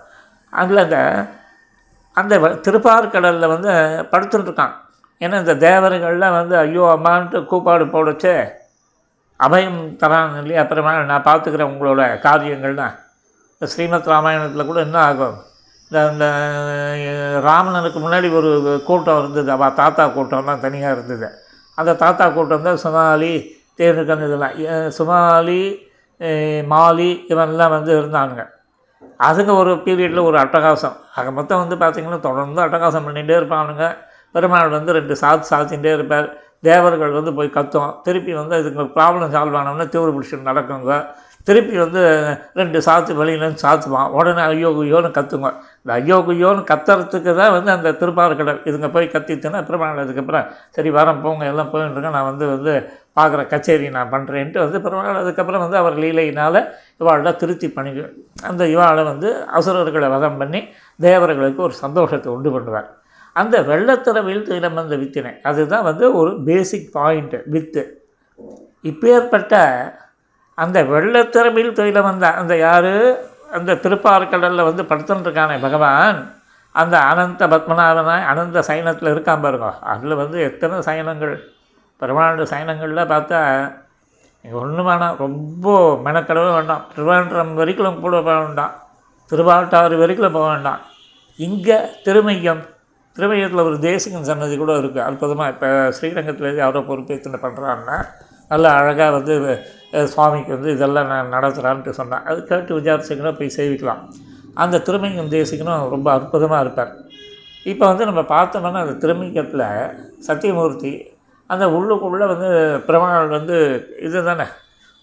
அதில் 0.52 0.82
அந்த 0.86 0.98
அந்த 2.16 2.34
திருப்பார்கடலில் 2.66 3.52
வந்து 3.54 3.70
படுத்துட்டுருக்கான் 4.12 4.74
ஏன்னா 5.20 5.36
இந்த 5.44 5.54
தேவர்கள்லாம் 5.66 6.36
வந்து 6.40 6.54
ஐயோ 6.64 6.84
அம்மான்ட்டு 6.96 7.38
கூப்பாடு 7.50 7.84
போடச்சு. 7.94 8.34
அபயம் 9.40 9.80
தரான் 10.00 10.38
இல்லையா? 10.40 10.62
அப்புறமா 10.62 10.92
நான் 11.04 11.26
பார்த்துக்கிறேன் 11.26 11.70
உங்களோட 11.72 12.02
காரியங்கள்னா 12.22 12.86
இந்த 13.54 13.66
ஸ்ரீமத் 13.72 14.08
ராமாயணத்தில் 14.08 14.66
கூட 14.66 14.80
என்ன 14.80 14.98
ஆகும்? 15.04 15.36
இந்த 15.90 15.98
இந்த 16.12 16.26
அஹ், 16.36 17.38
ராவணனுக்கு 17.46 17.98
முன்னாடி 18.00 18.28
ஒரு 18.34 18.50
கூட்டம் 18.86 19.18
இருந்தது. 19.18 19.50
அவள் 19.50 19.74
தாத்தா 19.74 20.04
கூட்டம்லாம் 20.08 20.60
தனியாக 20.60 20.94
இருந்தது. 20.96 21.28
அந்த 21.78 21.92
தாத்தா 21.96 22.26
கூட்டம் 22.30 22.62
தான் 22.62 22.82
சுமாலி 22.84 23.32
தேனுக்கு 23.78 24.14
அந்த 24.14 24.26
இதெல்லாம். 24.26 24.56
சுமாலி 24.90 25.60
மாலி 26.70 27.08
இவன்லாம் 27.28 27.74
வந்து 27.74 27.92
இருந்தானுங்க. 28.00 28.44
அதுங்க 29.20 29.52
ஒரு 29.54 29.72
பீரியடில் 29.84 30.22
ஒரு 30.22 30.38
அட்டகாசம். 30.38 30.96
ஆக 31.14 31.30
மொத்தம் 31.30 31.62
வந்து 31.62 31.76
பார்த்திங்கன்னா 31.76 32.20
தொடர்ந்து 32.20 32.60
அட்டகாசம் 32.62 33.06
பண்ணிகிட்டே 33.06 33.36
இருப்பானுங்க. 33.40 33.84
பெருமாள் 34.34 34.68
வந்து 34.68 34.92
ரெண்டு 34.92 35.14
சாத்து 35.20 35.50
சாத்திகிட்டே 35.50 35.92
இருப்பார். 35.92 36.28
தேவர்கள் 36.62 37.16
வந்து 37.18 37.32
போய் 37.38 37.56
கத்தும். 37.58 37.92
திருப்பி 38.06 38.32
வந்து 38.40 38.58
இதுக்கு 38.62 38.84
ப்ராப்ளம் 38.98 39.32
சால்வ் 39.36 39.58
ஆனோம்னா 39.60 39.86
தீவிர 39.94 40.10
பிடிச்சிட்டு 40.16 40.50
நடக்குங்க. 40.50 40.94
திருப்பி 41.48 41.74
வந்து 41.82 42.00
ரெண்டு 42.60 42.78
சாத்து 42.86 43.12
வெளியிலேருந்து 43.18 43.62
சாத்துவான். 43.64 44.08
உடனே 44.18 44.42
ஐயோ 44.50 44.70
குய்யோன்னு 44.78 45.10
கத்துங்க. 45.18 45.48
இந்த 45.82 45.90
ஐயோ 45.98 46.16
குய்யோன்னு 46.28 46.62
கத்துறதுக்கு 46.70 47.32
தான் 47.40 47.52
வந்து 47.56 47.70
அந்த 47.74 47.88
திருப்பார்கடல் 48.00 48.62
இதுங்க 48.68 48.88
போய் 48.96 49.06
கத்திட்டுன்னா 49.14 49.60
பெருமாள் 49.68 50.02
அதுக்கப்புறம் 50.04 50.46
சரி 50.76 50.90
வரம் 50.98 51.22
போங்க 51.24 51.44
எல்லாம் 51.52 51.70
போயின்னு 51.74 52.14
நான் 52.16 52.28
வந்து 52.30 52.46
வந்து 52.54 52.74
பார்க்குற 53.18 53.42
கச்சேரி 53.52 53.86
நான் 53.96 54.12
பண்ணுறேன்ட்டு 54.14 54.62
வந்து 54.64 54.78
பெருமாள் 54.86 55.20
அதுக்கப்புறம் 55.22 55.64
வந்து 55.64 55.78
அவர் 55.82 55.94
லீலையினால் 56.04 56.60
இவாளெல்லாம் 57.02 57.40
திருத்தி 57.42 57.68
பண்ணி 57.76 57.92
அந்த 58.50 58.62
இவாளை 58.74 59.04
வந்து 59.12 59.30
அசுரர்களை 59.58 60.08
வதம் 60.16 60.38
பண்ணி 60.42 60.62
தேவர்களுக்கு 61.00 61.62
ஒரு 61.68 61.76
சந்தோஷத்தை 61.84 62.30
உண்டு 62.36 62.50
பண்ணுவார். 62.56 62.88
அந்த 63.40 63.56
வெள்ளத்தில் 63.62 64.26
வீழ்த்து 64.28 64.52
இடம் 64.58 64.78
வந்த 64.78 64.96
வித்தினை. 64.96 65.32
அதுதான் 65.42 65.86
வந்து 65.88 66.04
ஒரு 66.20 66.30
பேசிக் 66.42 66.90
பாயிண்ட்டு 66.94 67.40
வித்து. 67.46 67.82
இப்பேற்பட்ட 68.82 69.54
அந்த 70.54 70.82
வெள்ளத்திறவில் 70.82 71.76
துயிலம் 71.78 72.08
வந்த 72.10 72.26
அந்த 72.40 72.56
யார்? 72.56 72.92
அந்த 73.50 73.74
திருப்பார்கடலில் 73.82 74.68
வந்து 74.68 74.82
படுத்துன்னு 74.82 75.26
இருக்கானே 75.26 75.60
பகவான். 75.60 76.20
அந்த 76.72 76.98
அனந்த 76.98 77.46
பத்மநாபனாய் 77.46 78.24
அனந்த 78.24 78.62
சயனத்தில் 78.68 79.12
இருக்கான் 79.14 79.42
பாருங்க. 79.42 79.68
அதில் 79.94 80.20
வந்து 80.22 80.38
எத்தனை 80.40 80.78
சயனங்கள்? 80.78 81.34
பெருமாளுடைய 82.00 82.46
சயனங்களில் 82.52 83.10
பார்த்தா 83.12 83.40
ஒன்று 84.52 84.82
வேணாம் 84.88 85.18
ரொம்ப 85.18 85.76
மெனக்கடவே 86.04 86.52
வேண்டாம். 86.54 86.84
திருவாண்டம் 86.94 87.54
வரைக்கும் 87.54 88.00
கூட 88.00 88.16
போக 88.20 88.38
வேண்டாம். 88.38 88.74
திருவாட்டாறு 89.30 89.98
வரைக்கும் 89.98 90.32
போக 90.32 90.46
வேண்டாம். 90.48 90.80
இங்கே 91.36 91.78
திருமையம் 92.04 92.64
திருவையூரில் 93.16 93.66
ஒரு 93.68 93.76
தேசிகன் 93.88 94.28
சன்னதி 94.30 94.54
கூட 94.62 94.72
இருக்குது 94.80 95.04
அற்புதமாக 95.08 95.52
இப்போ 95.54 95.68
ஸ்ரீரங்கத்தில் 95.96 96.60
யாரோ 96.62 96.80
பொறுப்பேற்று 96.88 97.38
பண்ணுறான்னா 97.44 97.96
நல்லா 98.50 98.70
அழகாக 98.80 99.10
வந்து 99.18 99.34
சுவாமிக்கு 100.12 100.52
வந்து 100.56 100.70
இதெல்லாம் 100.76 101.08
நான் 101.12 101.32
நடத்துகிறான்ட்டு 101.36 101.96
சொன்னேன் 101.98 102.26
அது 102.30 102.38
கேட்டு 102.50 102.76
விசாரிச்சிங்கன்னா 102.78 103.32
போய் 103.38 103.56
சேவிக்கலாம். 103.56 104.02
அந்த 104.62 104.80
திருமையம் 104.88 105.32
தேசிகனும் 105.36 105.94
ரொம்ப 105.94 106.08
அற்புதமாக 106.16 106.60
இருப்பார். 106.64 106.92
இப்போ 107.72 107.84
வந்து 107.90 108.04
நம்ம 108.10 108.22
பார்த்தோம்னா 108.34 108.82
அந்த 108.84 108.96
திருமங்கத்தில் 109.04 109.66
சத்தியமூர்த்தி 110.28 110.92
அந்த 111.50 111.64
உள்ளுக்குள்ளே 111.76 112.26
வந்து 112.34 112.50
பெருமாள் 112.86 113.34
வந்து 113.38 113.56
இது 114.06 114.22
தானே 114.30 114.46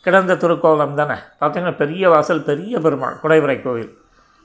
கிடந்த 0.05 0.37
திருக்கோலம் 0.43 0.97
தானே. 1.01 1.17
பார்த்திங்கன்னா 1.41 1.75
பெரிய 1.83 2.09
வாசல் 2.13 2.47
பெரிய 2.51 2.79
பெருமாள் 2.85 3.21
குடைவரை 3.23 3.57
கோவில். 3.65 3.91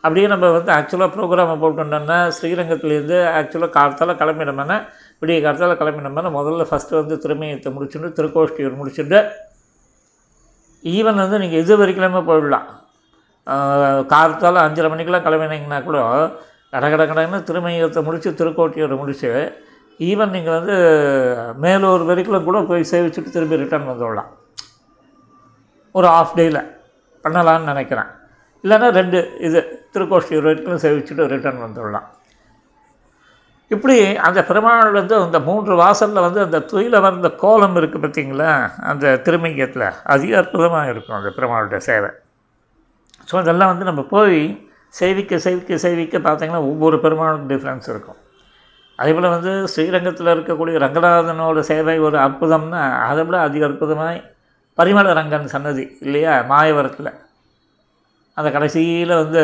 அப்படியே 0.04 0.26
நம்ம 0.32 0.46
வந்து 0.56 0.70
ஆக்சுவலாக 0.76 1.10
ப்ரோக்ராமை 1.14 1.54
போட்டுட்டோம்னா 1.62 2.18
ஸ்ரீரங்கத்துலேருந்து 2.36 3.16
ஆக்சுவலாக 3.38 3.72
காலத்தால் 3.76 4.18
கிளம்பினோம்னா 4.20 4.76
விடிய 5.22 5.38
காலத்தால் 5.44 5.80
கிளம்பினோம்னா 5.80 6.30
முதல்ல 6.38 6.66
ஃபஸ்ட்டு 6.70 6.98
வந்து 7.00 7.14
திருமயத்தை 7.24 7.70
முடிச்சுட்டு 7.76 8.10
திருக்கோஷ்டியூர் 8.18 8.78
முடிச்சுட்டு 8.80 9.20
ஈவன் 10.84 11.22
வந்து 11.22 11.38
நீங்கள் 11.42 11.62
இது 11.64 11.74
வரைக்குமே 11.80 12.20
போயிடலாம். 12.28 12.68
காலத்தால் 14.12 14.64
அஞ்சரை 14.66 14.88
மணிக்கெலாம் 14.92 15.26
கிளம்பினீங்கன்னா 15.26 15.80
கூட 15.88 15.98
கட 16.72 16.84
கட 16.92 17.02
கடன்னு 17.10 17.38
திருமயத்தை 17.48 18.00
முடித்து 18.08 18.30
திருக்கோட்டியூரை 18.40 18.96
முடித்து 19.02 19.30
ஈவன் 20.08 20.34
நீங்கள் 20.36 20.56
வந்து 20.58 20.74
மேலூர் 21.64 22.04
வரைக்கும் 22.10 22.46
கூட 22.48 22.58
போய் 22.70 22.90
சேவிச்சுட்டு 22.92 23.34
திரும்பி 23.36 23.60
ரிட்டர்ன் 23.62 23.90
வந்துடலாம். 23.90 24.30
ஒரு 25.94 26.08
ஆஃப் 26.18 26.36
டேயில் 26.38 26.60
பண்ணலான்னு 27.24 27.70
நினைக்கிறேன். 27.72 28.10
இல்லைன்னா 28.64 28.88
ரெண்டு 29.00 29.18
இது 29.46 29.58
திருக்கோஷ்டியூர் 29.94 30.46
வரைக்கும் 30.48 30.82
சேவிச்சுட்டு 30.84 31.26
ரிட்டர்ன் 31.32 31.64
வந்துடலாம். 31.64 32.06
இப்படி 33.74 33.96
அந்த 34.26 34.40
பெருமாள் 34.48 34.96
வந்து 34.98 35.14
அந்த 35.24 35.38
மூன்று 35.48 35.74
வாசலில் 35.82 36.24
வந்து 36.26 36.40
அந்த 36.44 36.58
துயில 36.70 37.00
வந்த 37.06 37.28
கோலம் 37.42 37.76
இருக்குது 37.80 38.02
பார்த்திங்களா? 38.04 38.52
அந்த 38.90 39.16
திருமங்கத்தில். 39.26 39.86
அதிக 40.14 40.32
அற்புதமாக 40.42 40.92
இருக்கும் 40.92 41.18
அந்த 41.18 41.30
பெருமாளுடைய 41.36 41.80
சேவை. 41.88 42.10
ஸோ 43.30 43.34
இதெல்லாம் 43.44 43.70
வந்து 43.72 43.88
நம்ம 43.90 44.02
போய் 44.14 44.40
சேவிக்க 45.00 45.38
சேவிக்க 45.46 45.78
சேவிக்க 45.84 46.18
பார்த்திங்கன்னா 46.26 46.62
ஒவ்வொரு 46.70 46.96
பெருமாளுக்கும் 47.04 47.50
டிஃப்ரென்ஸ் 47.52 47.88
இருக்கும். 47.92 48.18
அதே 48.98 49.10
போல் 49.16 49.34
வந்து 49.36 49.52
ஸ்ரீரங்கத்தில் 49.72 50.34
இருக்கக்கூடிய 50.34 50.76
ரங்கநாதனோட 50.84 51.60
சேவை 51.70 51.96
ஒரு 52.08 52.16
அற்புதம்னா 52.26 52.82
அதை 53.10 53.22
விட 53.26 53.38
அதிக 53.48 53.64
அற்புதமாய் 53.68 54.20
பரிமள 54.78 55.12
ரங்கன் 55.18 55.52
சன்னதி 55.54 55.84
இல்லையா? 56.06 56.32
மாயவரத்தில். 56.52 57.12
அந்த 58.38 58.48
கடைசியில் 58.56 59.20
வந்து 59.22 59.42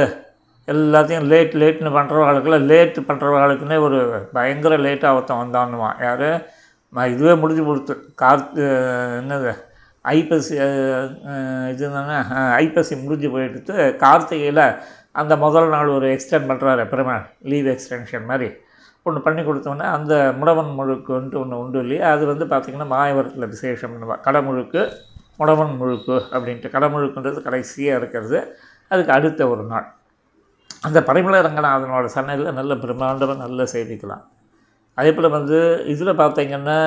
எல்லாத்தையும் 0.73 1.29
லேட் 1.33 1.55
லேட்னு 1.63 1.91
பண்ணுறவர்களுக்குலாம் 1.97 2.67
லேட் 2.73 2.99
பண்ணுறவர்களுக்குன்னே 3.09 3.79
ஒரு 3.87 3.99
பயங்கர 4.37 4.75
லேட்டாக 4.87 5.17
ஒருத்தன் 5.17 5.43
வந்தான்னுவான். 5.43 5.97
யார்? 6.07 6.29
இதுவே 7.15 7.35
முடிஞ்சு 7.43 7.63
கொடுத்து 7.69 7.95
கார்த்து 8.23 8.65
என்னது? 9.21 9.53
ஐப்பசி 10.15 10.55
இது 11.73 11.87
தானே 11.95 12.17
ஐப்பசி 12.63 12.95
முடிஞ்சு 13.05 13.29
போயிட்டு 13.35 13.77
கார்த்திகையில் 14.03 14.65
அந்த 15.21 15.33
முதல் 15.45 15.73
நாள் 15.75 15.95
ஒரு 15.97 16.07
எக்ஸ்டெண்ட் 16.15 16.49
பண்ணுறாரு 16.51 16.85
பெருமாள் 16.93 17.25
லீவ் 17.51 17.69
எக்ஸ்டென்ஷன் 17.73 18.29
மாதிரி. 18.31 18.49
ஒன்று 19.07 19.21
பண்ணி 19.27 19.43
கொடுத்தோன்னே 19.47 19.87
அந்த 19.97 20.15
முடவன் 20.41 20.71
முழுக்குன்ட்டு 20.79 21.41
ஒன்று 21.43 21.61
உண்டு 21.63 21.79
இல்லையா? 21.85 22.07
அது 22.15 22.25
வந்து 22.33 22.47
பார்த்திங்கன்னா 22.53 22.89
மாயவரத்தில் 22.95 23.51
விசேஷம்னுவா 23.55 24.17
கடமுழுக்கு 24.27 24.83
முடவன் 25.41 25.75
முழுக்கு 25.81 26.17
அப்படின்ட்டு. 26.35 26.69
கடமுழுக்குன்றது 26.77 27.41
கடைசியாக 27.49 28.01
இருக்கிறது. 28.01 28.41
அதுக்கு 28.95 29.17
அடுத்த 29.19 29.49
ஒரு 29.55 29.65
நாள். 29.73 29.87
அந்த 30.87 30.99
பரிமள 31.09 31.37
ரங்கநாதனோட 31.47 32.07
சன்னதியில் 32.17 32.59
நல்ல 32.61 32.73
பிரம்மாண்டமாக 32.85 33.43
நல்ல 33.45 33.67
சேவிக்கலாம் 33.75 34.25
அதே 34.99 35.11
போல் 35.15 35.35
வந்து 35.39 35.59
இதில் 35.93 36.19
பார்த்தீங்கன்னா 36.23 36.79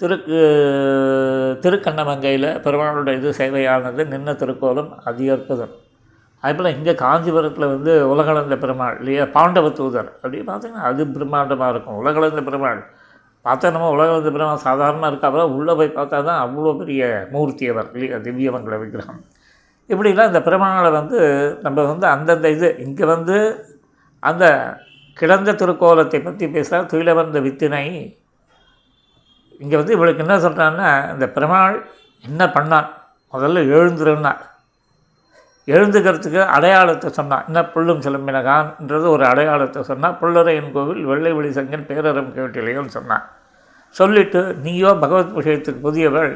திருக்கு 0.00 0.38
திருக்கண்ணமங்கையில் 1.64 2.48
பெருமாளோட 2.64 3.12
இது 3.18 3.28
சேவையானது 3.40 4.02
நின்ன 4.12 4.34
திருக்கோலம் 4.40 4.90
அதி 5.08 5.24
அற்புதம் 5.34 5.74
அதே 6.42 6.52
போல் 6.58 6.74
இங்கே 6.76 6.92
காஞ்சிபுரத்தில் 7.02 7.72
வந்து 7.72 7.92
உலகளந்த 8.12 8.56
பெருமாள் 8.64 8.98
இல்லையா 9.00 9.24
பாண்டவ 9.36 9.70
தூதர். 9.78 10.10
அப்படின்னு 10.22 10.48
பார்த்தீங்கன்னா 10.50 10.84
அது 10.90 11.04
பிரம்மாண்டமாக 11.16 11.72
இருக்கும். 11.74 11.98
உலகளந்த 12.02 12.42
பெருமாள். 12.48 12.80
பார்த்தா 13.46 13.72
நம்ம 13.76 13.88
உலகளந்த 13.96 14.30
பெருமாள் 14.34 14.66
சாதாரணமாக 14.68 15.10
இருக்கா 15.10 15.28
அப்புறம் 15.30 15.54
உள்ளே 15.58 15.74
போய் 15.80 15.96
பார்த்தா 15.98 16.18
தான் 16.28 16.40
அவ்வளோ 16.44 16.74
பெரிய 16.82 17.02
மூர்த்தி 17.34 17.66
அவர் 17.72 17.90
இல்லையா 17.96 18.18
திவ்யமங்கல 18.26 18.78
விக்கிரகம். 18.82 19.20
இப்படிலாம் 19.90 20.30
இந்த 20.30 20.40
பெருமாளை 20.46 20.90
வந்து 20.98 21.18
நம்ம 21.64 21.84
வந்து 21.90 22.06
அந்தந்த 22.14 22.48
இது 22.56 22.68
இங்கே 22.86 23.04
வந்து 23.14 23.36
அந்த 24.22 24.44
கிடந்த 25.16 25.50
திருக்கோலத்தை 25.60 26.18
பற்றி 26.22 26.46
பேசுகிறா 26.46 26.78
துயில 26.92 27.14
வந்த 27.14 27.38
வித்தினை. 27.46 27.86
இங்கே 29.60 29.76
வந்து 29.80 29.94
இவளுக்கு 29.96 30.24
என்ன 30.24 30.36
சொல்கிறான்னா 30.44 30.90
இந்த 31.12 31.26
பெருமாள் 31.36 31.76
என்ன 32.24 32.42
பண்ணான்? 32.56 32.88
முதல்ல 33.34 33.62
எழுந்துருன்னார் 33.74 34.42
எழுந்துக்கிறதுக்கு 35.68 36.42
அடையாளத்தை 36.56 37.08
சொன்னான். 37.10 37.46
என்ன 37.48 37.60
புல்லும் 37.72 38.04
சிலம்பினகான்ன்றது 38.04 39.06
ஒரு 39.14 39.24
அடையாளத்தை 39.26 39.80
சொன்னால் 39.82 40.18
புள்ளரையன் 40.20 40.70
கோவில் 40.76 41.02
வெள்ளை 41.04 41.32
வெளி 41.38 41.50
சங்கன் 41.58 41.88
பேரறம் 41.88 42.30
கேட்டிலையோன்னு 42.36 42.96
சொன்னான். 42.98 43.24
சொல்லிவிட்டு 43.96 44.40
நீயோ 44.64 44.92
பகவத் 45.02 45.36
விஷயத்துக்கு 45.38 45.84
புதியவள் 45.88 46.32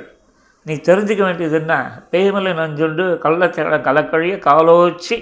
நீ 0.66 0.75
தெரிஞ்சுக்க 0.88 1.22
வேண்டியது 1.25 1.57
என்ன? 1.61 1.75
பேய்மலை 2.12 2.53
நஞ்சுண்டு 2.61 3.05
கள்ளச்சேட 3.25 3.77
கலக்கழிய 3.88 4.35
காலோச்சி. 4.48 5.16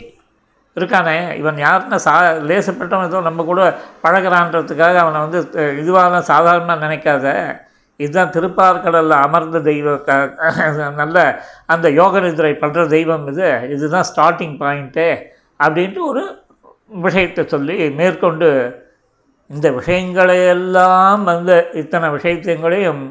இருக்கானே? 0.77 1.15
இவன் 1.41 1.59
யாருன்னா 1.67 1.99
சா 2.07 2.15
லேசப்பட்டவன் 2.49 3.09
ஏதோ 3.11 3.21
நம்ம 3.29 3.45
கூட 3.45 3.63
பழகிறான்றதுக்காக 4.03 4.97
அவனை 5.05 5.21
வந்து 5.25 5.41
இதுவாக 5.83 6.21
சாதாரணமாக 6.33 6.83
நினைக்காத. 6.87 7.27
இதுதான் 8.01 8.33
திருப்பார்கடலில் 8.37 9.17
அமர்ந்த 9.25 9.59
தெய்வ 9.71 9.97
க 9.97 10.11
நல்ல 11.01 11.17
அந்த 11.67 11.87
யோக 12.01 12.21
நிதிரை 12.21 12.53
பண்ணுற 12.61 12.87
தெய்வம் 12.97 13.27
இது. 13.33 13.49
இதுதான் 13.75 14.07
ஸ்டார்டிங் 14.11 14.55
பாயிண்ட்டு 14.63 15.09
அப்படின்ட்டு 15.61 16.03
ஒரு 16.11 16.23
விஷயத்தை 17.07 17.43
சொல்லி 17.47 17.77
மேற்கொண்டு 17.99 18.49
இந்த 19.51 19.69
விஷயங்களையெல்லாம் 19.71 21.23
வந்து 21.33 21.57
இத்தனை 21.83 22.09
விஷயத்தையும் 22.11 23.05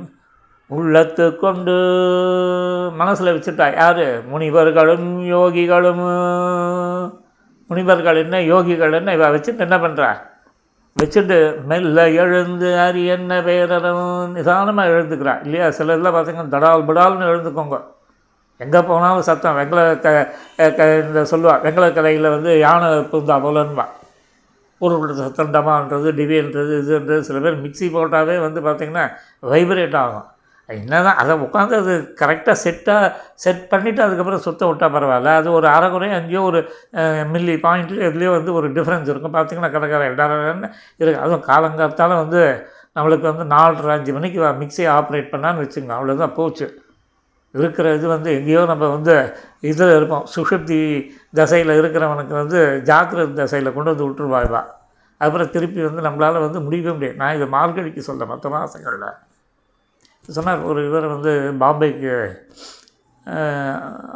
உள்ளத்து 0.71 1.25
கொண்டு 1.35 1.75
மனசில் 2.99 3.33
வச்சுட்டா 3.35 3.67
யார்? 3.77 4.05
முனிவர்களும் 4.31 5.07
யோகிகளும். 5.35 6.03
முனிவர்கள் 7.69 8.19
என்ன 8.23 8.35
யோகிகள் 8.51 8.97
என்ன? 8.99 9.13
இவ 9.17 9.29
வச்சுட்டு 9.35 9.65
என்ன 9.67 9.77
பண்ணுறா 9.85 10.09
வச்சுட்டு 10.95 11.37
மெல்ல 11.69 11.97
எழுந்து 12.23 12.69
அரி 12.85 13.03
என்ன 13.15 13.33
பேரரும் 13.47 14.31
நிதானமாக 14.37 14.93
எழுந்துக்கிறா. 14.95 15.33
இல்லையா? 15.45 15.67
சில 15.77 15.95
இதில் 15.97 16.15
பார்த்தீங்கன்னா 16.15 16.53
தடால் 16.55 16.87
பிடால்னு 16.89 17.29
எழுந்துக்கோங்க. 17.31 17.77
எங்கே 18.59 18.79
போனாலும் 18.89 19.27
சத்தம். 19.29 19.57
வெங்கல 19.59 19.81
க 20.05 20.07
க 20.77 20.87
இந்த 21.03 21.21
சொல்லுவாள் 21.31 21.61
வெங்கல 21.65 21.87
கலையில் 21.97 22.33
வந்து 22.35 22.51
யானை 22.65 22.89
பூந்தா 23.11 23.35
போலன்பா 23.45 23.85
உருள் 24.81 25.13
சத்தம் 25.21 25.53
டமான்றது 25.53 26.09
டிவின்றது 26.19 26.73
இதுன்றது 26.81 27.23
சில 27.29 27.39
பேர் 27.45 27.63
மிக்சி 27.63 27.87
போட்டாவே 27.95 28.35
வந்து 28.45 28.59
பார்த்திங்கன்னா 28.67 29.05
வைப்ரேட் 29.53 29.97
ஆகும். 30.03 30.27
என்ன 30.75 31.01
தான் 31.07 31.19
அதை 31.21 31.33
உட்காந்து 31.45 31.75
அது 31.81 31.93
கரெக்டாக 32.21 32.55
செட்டாக 32.63 33.11
செட் 33.43 33.63
பண்ணிவிட்டு 33.71 34.01
அதுக்கப்புறம் 34.05 34.43
சுத்தம் 34.47 34.69
விட்டால் 34.71 34.93
பரவாயில்ல. 34.95 35.31
அது 35.39 35.47
ஒரு 35.59 35.67
அரைக்குறையும் 35.75 36.17
அங்கேயோ 36.17 36.41
ஒரு 36.49 36.59
மில்லி 37.33 37.55
பாயிண்ட்டு 37.65 38.03
எதுலேயோ 38.09 38.31
வந்து 38.37 38.51
ஒரு 38.59 38.67
டிஃப்ரென்ஸ் 38.75 39.09
இருக்கும். 39.13 39.35
பார்த்திங்கன்னா 39.37 39.71
கடைக்கார 39.75 40.09
இடம் 40.13 40.35
இருக்குது 40.99 41.21
அதுவும் 41.23 41.47
காலங்காலத்தால் 41.51 42.19
வந்து 42.23 42.41
நம்மளுக்கு 42.97 43.25
வந்து 43.31 43.45
நாலரை 43.55 43.91
அஞ்சு 43.95 44.11
மணிக்கு 44.17 44.39
மிக்ஸியை 44.61 44.89
ஆப்ரேட் 44.97 45.31
பண்ணான்னு 45.33 45.63
வச்சுக்கோங்க. 45.63 45.95
அவ்வளோதான் 45.97 46.35
போச்சு. 46.39 46.67
இருக்கிற 47.53 47.93
இது 47.97 48.07
வந்து 48.13 48.29
எங்கேயோ 48.37 48.61
நம்ம 48.71 48.87
வந்து 48.95 49.13
இதில் 49.69 49.93
இருப்போம். 49.97 50.25
சுஷுப்தி 50.33 50.81
தசையில் 51.39 51.71
இருக்கிறவனுக்கு 51.79 52.35
வந்து 52.41 52.59
ஜாக்கிரத 52.89 53.31
தசையில் 53.39 53.73
கொண்டு 53.77 53.91
வந்து 53.91 54.07
விட்டுருவாய்வா 54.07 54.61
அப்புறம் 55.21 55.49
திருப்பி 55.55 55.81
வந்து 55.87 56.05
நம்மளால் 56.07 56.45
வந்து 56.45 56.59
முடியவே 56.65 56.91
முடியாது. 56.97 57.17
நான் 57.21 57.35
இதை 57.37 57.47
மார்கழிக்கு 57.55 58.07
சொல்கிறேன் 58.09 58.31
மற்ற 58.33 58.49
மாதங்களில் 58.55 59.09
சொன்னார் 60.35 60.67
ஒரு 60.69 60.79
இவர் 60.89 61.07
வந்து 61.13 61.31
பாம்பேக்கு 61.63 62.13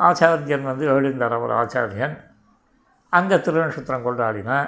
ஆச்சாரியன் 0.08 0.70
வந்து 0.72 0.86
எழுந்தார் 0.94 1.36
ஒரு 1.46 1.54
ஆச்சாரியன். 1.62 2.16
அங்கே 3.14 3.38
திருநட்சத்திரம் 3.46 4.06
கொண்டாடினேன் 4.08 4.68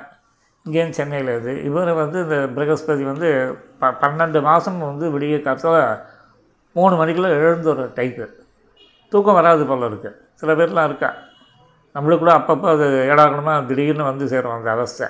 இங்கேயும் 0.65 0.95
சென்னையில் 0.97 1.31
இது. 1.39 1.53
இவர் 1.69 1.91
வந்து 2.01 2.17
இந்த 2.25 2.37
பிரகஸ்பதி 2.55 3.03
வந்து 3.11 3.29
ப 3.81 3.91
பன்னெண்டு 4.03 4.39
மாதம் 4.49 4.79
வந்து 4.91 5.07
விடிய 5.15 5.37
காலத்தில் 5.47 5.79
மூணு 6.75 6.93
மணிக்கெல்லாம் 7.01 7.37
எழுந்து 7.41 7.69
ஒரு 7.73 7.83
டைப்பு 7.97 8.25
தூக்கம் 9.11 9.37
வராது 9.39 9.65
போல் 9.69 9.87
இருக்குது 9.89 10.17
சில 10.39 10.53
பேர்லாம் 10.59 10.87
இருக்கா. 10.89 11.09
நம்மளுக்கு 11.95 12.23
கூட 12.23 12.31
அப்பப்போ 12.39 12.67
அது 12.75 12.85
ஏடாகணுமா 13.11 13.53
திடீர்னு 13.69 14.09
வந்து 14.09 14.25
சேரும் 14.33 14.55
அந்த 14.55 14.69
அவஸ்தை. 14.75 15.07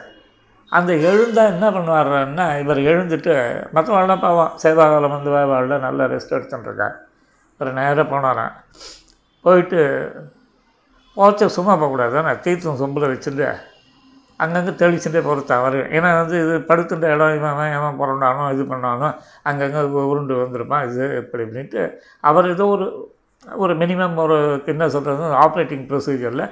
அந்த 0.71 0.91
எழுந்தால் 1.09 1.51
என்ன 1.53 1.67
பண்ணுவாருன்னா 1.75 2.45
இவர் 2.61 2.79
எழுந்துட்டு 2.91 3.33
மற்றவங்களாம் 3.75 4.23
பாவம் 4.23 4.55
சேவாகாலம் 4.63 5.15
வந்து 5.15 5.31
வாழ்ல 5.51 5.77
நல்லா 5.87 6.05
ரெஸ்ட் 6.13 6.35
எடுத்துட்டுருக்கா 6.37 6.87
இவர் 7.55 7.77
நேராக 7.79 8.05
போனாராம். 8.13 8.55
போயிட்டு 9.45 9.79
போச்ச 11.17 11.47
சும்மா 11.57 11.73
போகக்கூடாது 11.75 12.13
தானே? 12.17 12.31
தீர்த்தம் 12.45 12.81
சொம்பில் 12.81 13.11
வச்சுட்டு 13.11 13.47
அங்கங்கே 14.39 14.71
தெளிச்சுட்டே 14.81 15.21
போகிற 15.27 15.41
தவறு. 15.51 15.81
ஏன்னா 15.97 16.09
வந்து 16.21 16.37
இது 16.45 16.55
படுத்துட்ட 16.69 17.11
இடம் 17.15 17.35
இவன் 17.35 17.75
எவன் 17.77 17.99
புரண்டானோ 17.99 18.45
இது 18.55 18.63
பண்ணானோ 18.63 19.09
அங்கங்கே 19.49 19.83
உருண்டு 20.11 20.35
வந்திருப்பான் 20.43 20.85
இது 20.89 21.03
இப்படி 21.21 21.43
இப்படின்ட்டு. 21.43 21.83
அவர் 22.29 22.51
ஏதோ 22.53 22.65
ஒரு 22.67 22.87
ஒரு 23.45 23.73
மினிமம் 23.75 24.15
ஒரு 24.15 24.37
என்ன 24.65 24.89
சொல்கிறது 24.89 25.35
ஆப்ரேட்டிங் 25.45 25.85
ப்ரொசீஜரில் 25.91 26.45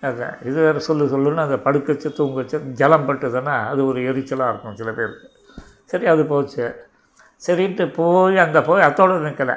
அது 0.00 0.26
இது 0.48 0.58
வேறு 0.64 0.80
சொல்லு 0.80 1.04
சொல்லுன்னு 1.12 1.44
அதை 1.46 1.56
படுக்க 1.56 1.92
வச்சு 1.92 2.08
தூங்க 2.12 2.36
வச்சு 2.40 2.58
ஜலம் 2.80 3.06
பட்டுதுன்னா 3.08 3.54
அது 3.70 3.86
ஒரு 3.86 4.00
எரிச்சலாக 4.00 4.50
இருக்கும் 4.52 4.78
சில 4.80 4.90
பேருக்கு. 4.92 5.28
சரி 5.84 6.06
அது 6.06 6.24
போச்சு. 6.26 6.64
சரின்ட்டு 7.46 7.84
போய் 7.94 8.36
அங்கே 8.44 8.60
போய் 8.60 8.86
அத்தோடு 8.88 9.18
நிற்கலை 9.18 9.56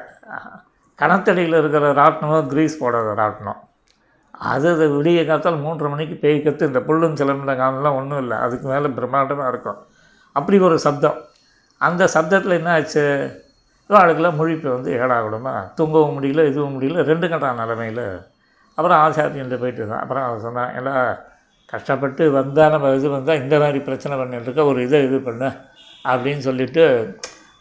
கணத்தடியில் 0.99 1.57
இருக்கிற 1.59 1.91
ராட்டினம் 1.93 2.47
கிரீஸ் 2.47 2.79
போடாத 2.79 3.13
ராட்டினம் 3.21 3.59
அது 4.51 4.67
அது 4.73 4.85
விடிய 4.95 5.19
காத்தால் 5.29 5.63
மூன்றரை 5.63 5.89
மணிக்கு 5.89 6.15
பேய் 6.15 6.43
கற்று 6.43 6.67
இந்த 6.67 6.79
புல்லும் 6.79 7.17
சிலம்பின 7.19 7.55
காலம்லாம் 7.61 7.97
ஒன்றும் 7.99 8.21
இல்லை. 8.21 8.37
அதுக்கு 8.37 8.67
மேலே 8.67 8.87
பிரம்மாண்டமாக 8.97 9.47
இருக்கும். 9.47 9.79
அப்படி 10.31 10.59
ஒரு 10.59 10.79
சப்தம். 10.79 11.17
அந்த 11.77 12.03
சப்தத்தில் 12.13 12.57
என்ன 12.59 12.71
ஆச்சு? 12.71 13.03
இவாளுக்கெல்லாம் 13.89 14.39
முழிப்பு 14.39 14.67
வந்து 14.75 14.91
ஏடாகூடமா? 15.01 15.53
தூங்கவும் 15.77 16.15
முடியல 16.17 16.45
இதுவும் 16.51 16.75
முடியல 16.75 17.03
ரெண்டு 17.11 17.27
கட்டா 17.27 17.49
நிலமையில் 17.53 18.03
அப்புறம் 18.79 18.99
ஆச்சாரியன்ட்டு 19.05 19.61
போயிட்டு 19.63 19.89
தான் 19.91 20.03
அப்புறம் 20.03 20.25
அவன் 20.27 20.45
சொன்னான் 20.47 20.75
எல்லாம் 20.79 21.01
கஷ்டப்பட்டு 21.73 22.23
வந்தால் 22.37 22.71
நம்ம 22.73 22.93
இது 22.99 23.09
வந்தால் 23.17 23.41
இந்த 23.43 23.55
மாதிரி 23.63 23.79
பிரச்சனை 23.87 24.13
பண்ணிட்டுருக்க 24.19 24.63
ஒரு 24.71 24.79
இதை 24.87 24.99
இது 25.07 25.17
பண்ண 25.27 25.43
அப்படின்னு 26.05 26.43
சொல்லிட்டு 26.47 26.85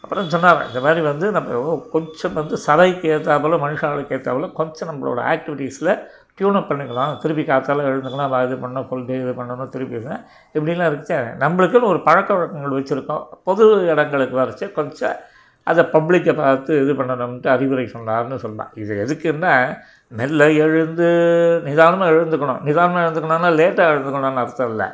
அப்புறம் 0.03 0.29
சொன்னார் 0.33 0.61
இந்த 0.67 0.79
மாதிரி 0.85 1.01
வந்து 1.09 1.27
நம்ம 1.35 1.57
கொஞ்சம் 1.95 2.35
வந்து 2.37 2.57
சபைக்கு 2.67 3.07
ஏற்றாப்புல 3.15 3.57
மனுஷாளுக்கு 3.63 4.15
ஏற்றாப்புல 4.17 4.47
கொஞ்சம் 4.59 4.89
நம்மளோட 4.91 5.19
ஆக்டிவிட்டீஸில் 5.31 5.91
டியூனப் 6.37 6.69
பண்ணிக்கலாம். 6.69 7.13
திருப்பி 7.21 7.43
காத்தால 7.49 7.85
எழுந்துக்கலாம் 7.89 8.35
இது 8.47 8.57
பண்ணணும் 8.61 8.85
ஃபுல் 8.89 9.05
டே 9.09 9.15
இது 9.23 9.33
பண்ணணும் 9.39 9.71
திருப்பி 9.73 9.97
இது 9.99 10.13
இப்படிலாம் 10.55 10.89
இருக்கு 10.91 11.17
நம்மளுக்குன்னு 11.43 11.91
ஒரு 11.93 11.99
பழக்க 12.07 12.29
வழக்கங்கள் 12.37 12.77
வச்சுருக்கோம். 12.77 13.23
பொது 13.47 13.65
இடங்களுக்கு 13.91 14.37
வரைச்சு 14.41 14.67
கொஞ்சம் 14.79 15.17
அதை 15.67 15.83
பப்ளிக்கை 15.95 16.33
பார்த்து 16.35 16.73
இது 16.83 16.93
பண்ணணும்ட்டு 16.99 17.49
அறிவுரை 17.55 17.85
சொன்னார்னு 17.95 18.37
சொன்னான். 18.45 18.71
இது 18.83 18.93
எதுக்குன்னா 19.03 19.53
மெல்ல 20.11 20.51
எழுந்து 20.51 21.07
நிதானமாக 21.63 22.11
எழுந்துக்கணும். 22.11 22.61
நிதானமாக 22.61 23.03
எழுந்துக்கணும்னா 23.07 23.51
லேட்டாக 23.59 23.93
எழுந்துக்கணும்னு 23.93 24.43
அர்த்தம் 24.43 24.69
இல்லை. 24.69 24.87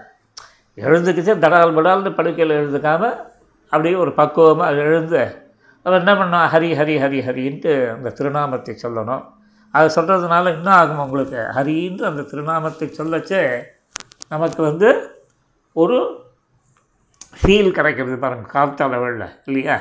எழுந்துக்கிச்சு 0.77 1.33
தடால் 1.43 1.75
படால்னு 1.77 2.11
படுக்கையில் 2.15 2.57
எழுந்துக்காம 2.57 3.03
அப்படியே 3.69 3.95
ஒரு 3.95 4.11
பக்குவமாக 4.13 4.75
எழுந்து 4.75 5.21
அவன் 5.85 5.99
என்ன 5.99 6.13
பண்ணோம் 6.13 6.47
ஹரி 6.53 6.69
ஹரி 6.79 6.95
ஹரி 7.03 7.19
ஹரின்ட்டு 7.27 7.91
அந்த 7.93 8.09
திருநாமத்தை 8.09 8.73
சொல்லணும். 8.83 9.23
அது 9.71 10.01
சொல்கிறதுனால 10.01 10.45
என்ன 10.45 10.69
ஆகும் 10.75 10.97
உங்களுக்கு. 10.97 11.39
ஹரின்ட்டு 11.57 12.03
அந்த 12.03 12.21
திருநாமத்தை 12.21 12.87
சொல்லச்சே 12.97 13.63
நமக்கு 14.29 14.63
வந்து 14.63 14.89
ஒரு 15.73 15.97
ஃபீல் 17.39 17.71
கிடைக்கிறது 17.71 18.17
பாருங்கள் 18.17 18.53
காத்தால 18.55 18.99
வேளில் 19.01 19.27
இல்லையா? 19.45 19.75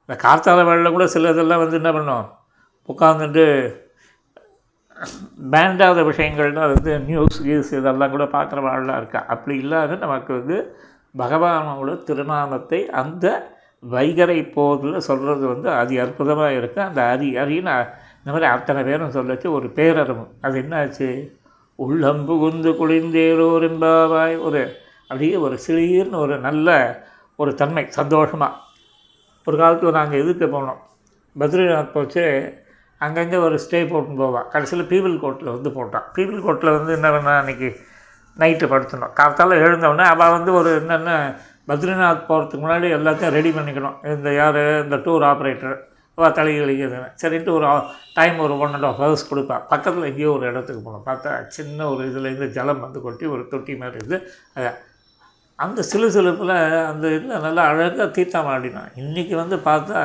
இந்த 0.00 0.14
காத்தால 0.22 0.60
வேளில் 0.68 0.90
கூட 0.90 1.06
சில 1.06 1.30
இதெல்லாம் 1.30 1.58
வந்து 1.58 1.76
என்ன 1.76 1.90
பண்ணோம்? 1.92 2.26
உட்காந்துட்டு 2.88 3.46
வேண்டாத 5.36 6.02
விஷயங்கள்லாம் 6.02 6.72
வந்து 6.74 6.98
நியூஸ் 6.98 7.38
கீஸ் 7.42 7.70
இதெல்லாம் 7.72 8.10
கூட 8.10 8.24
பார்க்குற 8.24 8.60
வாழ்லாம் 8.62 8.96
இருக்கா? 8.96 9.24
அப்படி 9.26 9.58
இல்லாத 9.58 9.94
நமக்கு 9.94 10.32
வந்து 10.32 10.56
பகவானோட 11.18 12.02
திருநாமத்தை 12.02 12.90
அந்த 12.90 13.56
வைகரை 13.90 14.52
போதில் 14.52 15.06
சொல்கிறது 15.08 15.46
வந்து 15.46 15.70
அதி 15.70 15.98
அற்புதமாக 15.98 16.52
இருக்குது 16.52 16.86
அந்த 16.88 17.00
அரி 17.14 17.28
அரின்னு 17.42 17.74
இந்த 18.18 18.30
மாதிரி 18.30 18.44
அத்தனை 18.44 18.82
பேரும் 18.82 19.14
சொல்லச்சு. 19.16 19.46
ஒரு 19.46 19.68
பேரறவும் 19.74 20.30
அது 20.40 20.60
என்னாச்சு? 20.60 21.08
உள்ளம் 21.76 22.24
புகுந்து 22.24 22.70
குளிர்ந்தேரோரும்பாவாய் 22.70 24.36
ஒரு 24.40 24.62
அப்படியே 25.02 25.36
ஒரு 25.36 25.58
சிலீர்னு 25.66 26.16
ஒரு 26.16 26.38
நல்ல 26.38 26.68
ஒரு 27.36 27.54
தன்மை 27.54 27.86
சந்தோஷமாக 27.88 28.52
ஒரு 29.46 29.56
காலத்தில் 29.56 29.90
நாங்கள் 29.90 30.20
எதுக்கு 30.20 30.46
போனோம். 30.46 30.80
பத்ரிநாத் 31.38 31.92
போச்சு. 31.92 32.24
அங்கங்கே 33.06 33.38
ஒரு 33.46 33.56
ஸ்டே 33.64 33.80
போட்டுன்னு 33.90 34.22
போவான். 34.22 34.46
கடைசியில் 34.54 34.88
பீபிள் 34.92 35.14
கோர்ட்டில் 35.24 35.54
வந்து 35.56 35.70
போட்டான். 35.78 36.06
பீபிள் 36.16 36.40
கோர்ட்டில் 36.46 36.76
வந்து 36.78 36.92
என்ன 36.98 37.10
பண்ணா 37.16 37.34
அன்றைக்கி 37.42 37.68
நைட்டு 38.42 38.66
படுத்தணும் 38.72 39.14
காலத்தால் 39.18 39.60
எழுந்தவொடனே 39.64 40.06
அவள் 40.14 40.34
வந்து 40.36 40.50
ஒரு 40.60 40.72
என்னென்ன 40.80 41.12
பத்ரிநாத் 41.70 42.26
போகிறதுக்கு 42.30 42.64
முன்னாடி 42.64 42.88
எல்லாத்தையும் 42.96 43.36
ரெடி 43.36 43.50
பண்ணிக்கணும். 43.56 43.96
இந்த 44.14 44.28
யார்? 44.40 44.60
இந்த 44.84 44.96
டூர் 45.06 45.24
ஆப்ரேட்டர் 45.30 45.76
அவள் 46.18 46.36
தலைகளிக்குதுன்னு 46.38 47.08
சரின்ட்டு 47.22 47.52
ஒரு 47.56 47.66
டைம் 48.16 48.38
ஒரு 48.44 48.54
ஒன் 48.62 48.74
அண்ட் 48.76 48.86
ஆஃப் 48.88 49.00
ஹவர்ஸ் 49.02 49.28
கொடுப்பா. 49.30 49.56
பக்கத்தில் 49.72 50.08
எங்கேயோ 50.10 50.30
ஒரு 50.36 50.44
இடத்துக்கு 50.50 50.80
போகணும் 50.86 51.06
பார்த்தா 51.08 51.32
சின்ன 51.56 51.86
ஒரு 51.92 52.02
இதுலேருந்து 52.10 52.48
ஜலம் 52.56 52.84
வந்து 52.86 53.00
கொட்டி 53.06 53.26
ஒரு 53.34 53.42
தொட்டி 53.52 53.74
மாதிரி 53.82 53.98
இருக்குது 54.00 54.18
அதை 54.56 54.70
அந்த 55.58 55.80
சிலுசிலுப்பில் 55.90 56.56
அந்த 56.90 57.06
இதில் 57.16 57.44
நல்லா 57.46 57.62
அழகாக 57.70 58.08
தீர்த்தம் 58.16 58.50
ஆடினான். 58.54 58.90
இன்றைக்கி 59.02 59.34
வந்து 59.42 59.56
பார்த்தா 59.70 60.00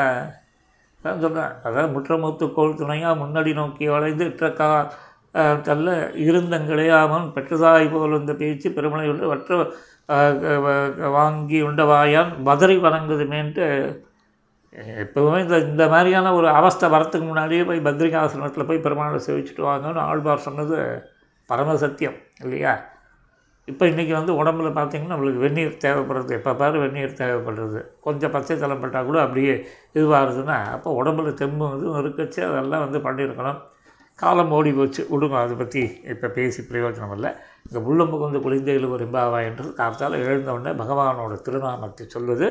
அதான் 1.03 1.23
சொல்கிறேன் 1.23 1.53
அதாவது 1.63 1.93
முற்றமுத்து 1.93 2.45
கோள் 2.53 2.77
துணையாக 2.77 3.15
முன்னாடி 3.21 3.51
நோக்கி 3.53 3.85
வளைந்து 3.87 4.25
இற்றக்கா 4.29 4.69
தள்ள 5.63 5.87
இருந்தங்கிளையாமன் 6.23 7.27
பெற்றதாய் 7.35 7.91
போல் 7.91 8.19
இந்த 8.19 8.33
பேச்சு 8.33 8.67
பெருமளை 8.69 9.07
உண்டு 9.09 9.31
வற்ற 9.31 9.53
வாங்கி 11.15 11.59
உண்டவாயான் 11.69 12.31
பதறி 12.43 12.75
வணங்குதுமேன்ட்டு 12.79 13.67
எப்போவுமே 15.01 15.39
இந்த 15.39 15.57
இந்த 15.67 15.83
மாதிரியான 15.89 16.33
ஒரு 16.33 16.47
அவஸ்தை 16.59 16.87
வரத்துக்கு 16.89 17.25
முன்னாடியே 17.27 17.63
போய் 17.63 17.85
பத்ரிகாசனத்தில் 17.87 18.69
போய் 18.69 18.85
பெருமாளை 18.85 19.19
சேவிச்சுட்டு 19.27 19.63
வாங்கன்னு 19.67 20.01
ஆழ்வார் 20.05 20.45
சொன்னது 20.47 20.77
பரம 21.49 21.75
சத்தியம் 21.75 22.17
இல்லையா? 22.43 22.73
இப்போ 23.67 23.83
இன்றைக்கி 23.89 24.13
வந்து 24.17 24.31
உடம்புல 24.39 24.69
பார்த்திங்கன்னா 24.77 25.13
நம்மளுக்கு 25.13 25.43
வெந்நீர் 25.43 25.75
தேவைப்படுறது. 25.83 26.31
எப்போ 26.39 26.51
பாரு 26.61 26.77
வெந்நீர் 26.83 27.19
தேவைப்படுறது. 27.21 27.79
கொஞ்சம் 28.05 28.33
பச்சை 28.33 28.55
தலம் 28.63 28.81
பட்டால் 28.81 29.07
கூட 29.09 29.19
அப்படியே 29.25 29.53
இதுவாகுதுன்னா 29.97 30.57
அப்போ 30.73 30.89
உடம்புல 31.01 31.31
தெம்பு 31.41 31.67
இதுவும் 31.77 31.99
இருக்கச்சு 32.01 32.39
அதெல்லாம் 32.49 32.83
வந்து 32.85 32.99
பண்ணியிருக்கணும். 33.05 33.61
காலம் 34.19 34.51
ஓடி 34.57 34.71
போச்சு 34.79 35.01
விடுங்க 35.11 35.37
அதை 35.43 35.55
பற்றி 35.61 35.83
இப்போ 36.13 36.27
பேசி 36.37 36.61
பிரயோஜனம் 36.71 37.13
இல்லை. 37.17 37.31
இந்த 37.67 37.77
உள்ளம்புக்கு 37.87 38.27
வந்து 38.27 38.43
குளிந்தையில் 38.45 38.91
ஒரு 38.95 39.05
இம்பாவா 39.07 39.39
என்று 39.49 39.65
காத்தால் 39.79 40.19
எழுந்தவுடனே 40.25 40.73
பகவானோட 40.83 41.39
திருநாமத்தை 41.47 42.05
சொல்வது 42.15 42.47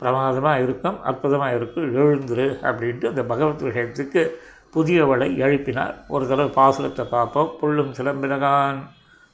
பிரமாதமாக 0.00 0.62
இருக்கும் 0.64 0.96
அற்புதமாக 1.08 1.56
இருக்கும் 1.58 1.90
எழுந்துரு 2.02 2.46
அப்படின்ட்டு 2.68 3.10
அந்த 3.12 3.22
பகவத் 3.32 3.68
விஷயத்துக்கு 3.68 4.22
புதியவளை 4.76 5.28
எழுப்பினார். 5.44 5.94
ஒரு 6.14 6.24
தடவை 6.30 6.50
பாசுரத்தை 6.60 7.04
பார்ப்போம். 7.16 7.52
புல்லும் 7.60 7.94
சிலம்பினகான். 7.98 8.80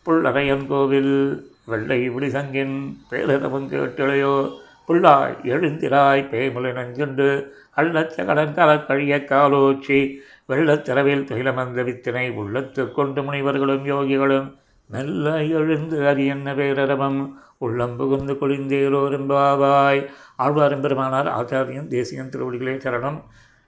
புல்லறையன் 0.08 0.66
கோவில் 0.66 1.50
வெள்ளை 1.66 2.10
விழிசங்கின் 2.10 2.96
பேரரவம் 3.10 3.68
கேட்டிளையோ 3.68 4.56
புல்லாய் 4.88 5.36
எழுந்திராய் 5.44 6.28
பேமுலை 6.28 6.72
நஞ்சுண்டு 6.72 7.48
அள்ளச்சகடன் 7.76 8.54
கழியக் 8.86 9.30
காலோச்சி. 9.30 10.14
வெள்ளத்திரவில் 10.48 11.24
துயிலமந்த 11.24 11.82
வித்தினை 11.84 12.32
உள்ளத்து 12.32 12.92
கொண்டு 12.92 13.22
முனிவர்களும் 13.22 13.84
யோகிகளும் 13.84 14.56
மெல்ல 14.86 15.44
எழுந்து 15.44 16.00
அரியன்ன 16.00 16.54
பேரரவம் 16.54 17.32
உள்ளம் 17.58 17.96
புகுந்து 17.96 18.34
குளிந்தேரோரும்பாவாய் 18.34 20.06
ஆழ்வாரும் 20.38 20.80
பெருமானார் 20.80 21.26
ஆச்சாரியன் 21.26 21.86
தேசியன் 21.86 22.28
திருவடிகளே 22.28 22.78
சரணம். 22.78 23.22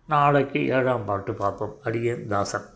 நாளைக்கு 0.09 0.69
ஏழாம் 0.69 1.05
பாட்டு 1.05 1.35
பார்ப்போம். 1.35 1.77
அடியேன் 1.85 2.27
தாசன். 2.27 2.67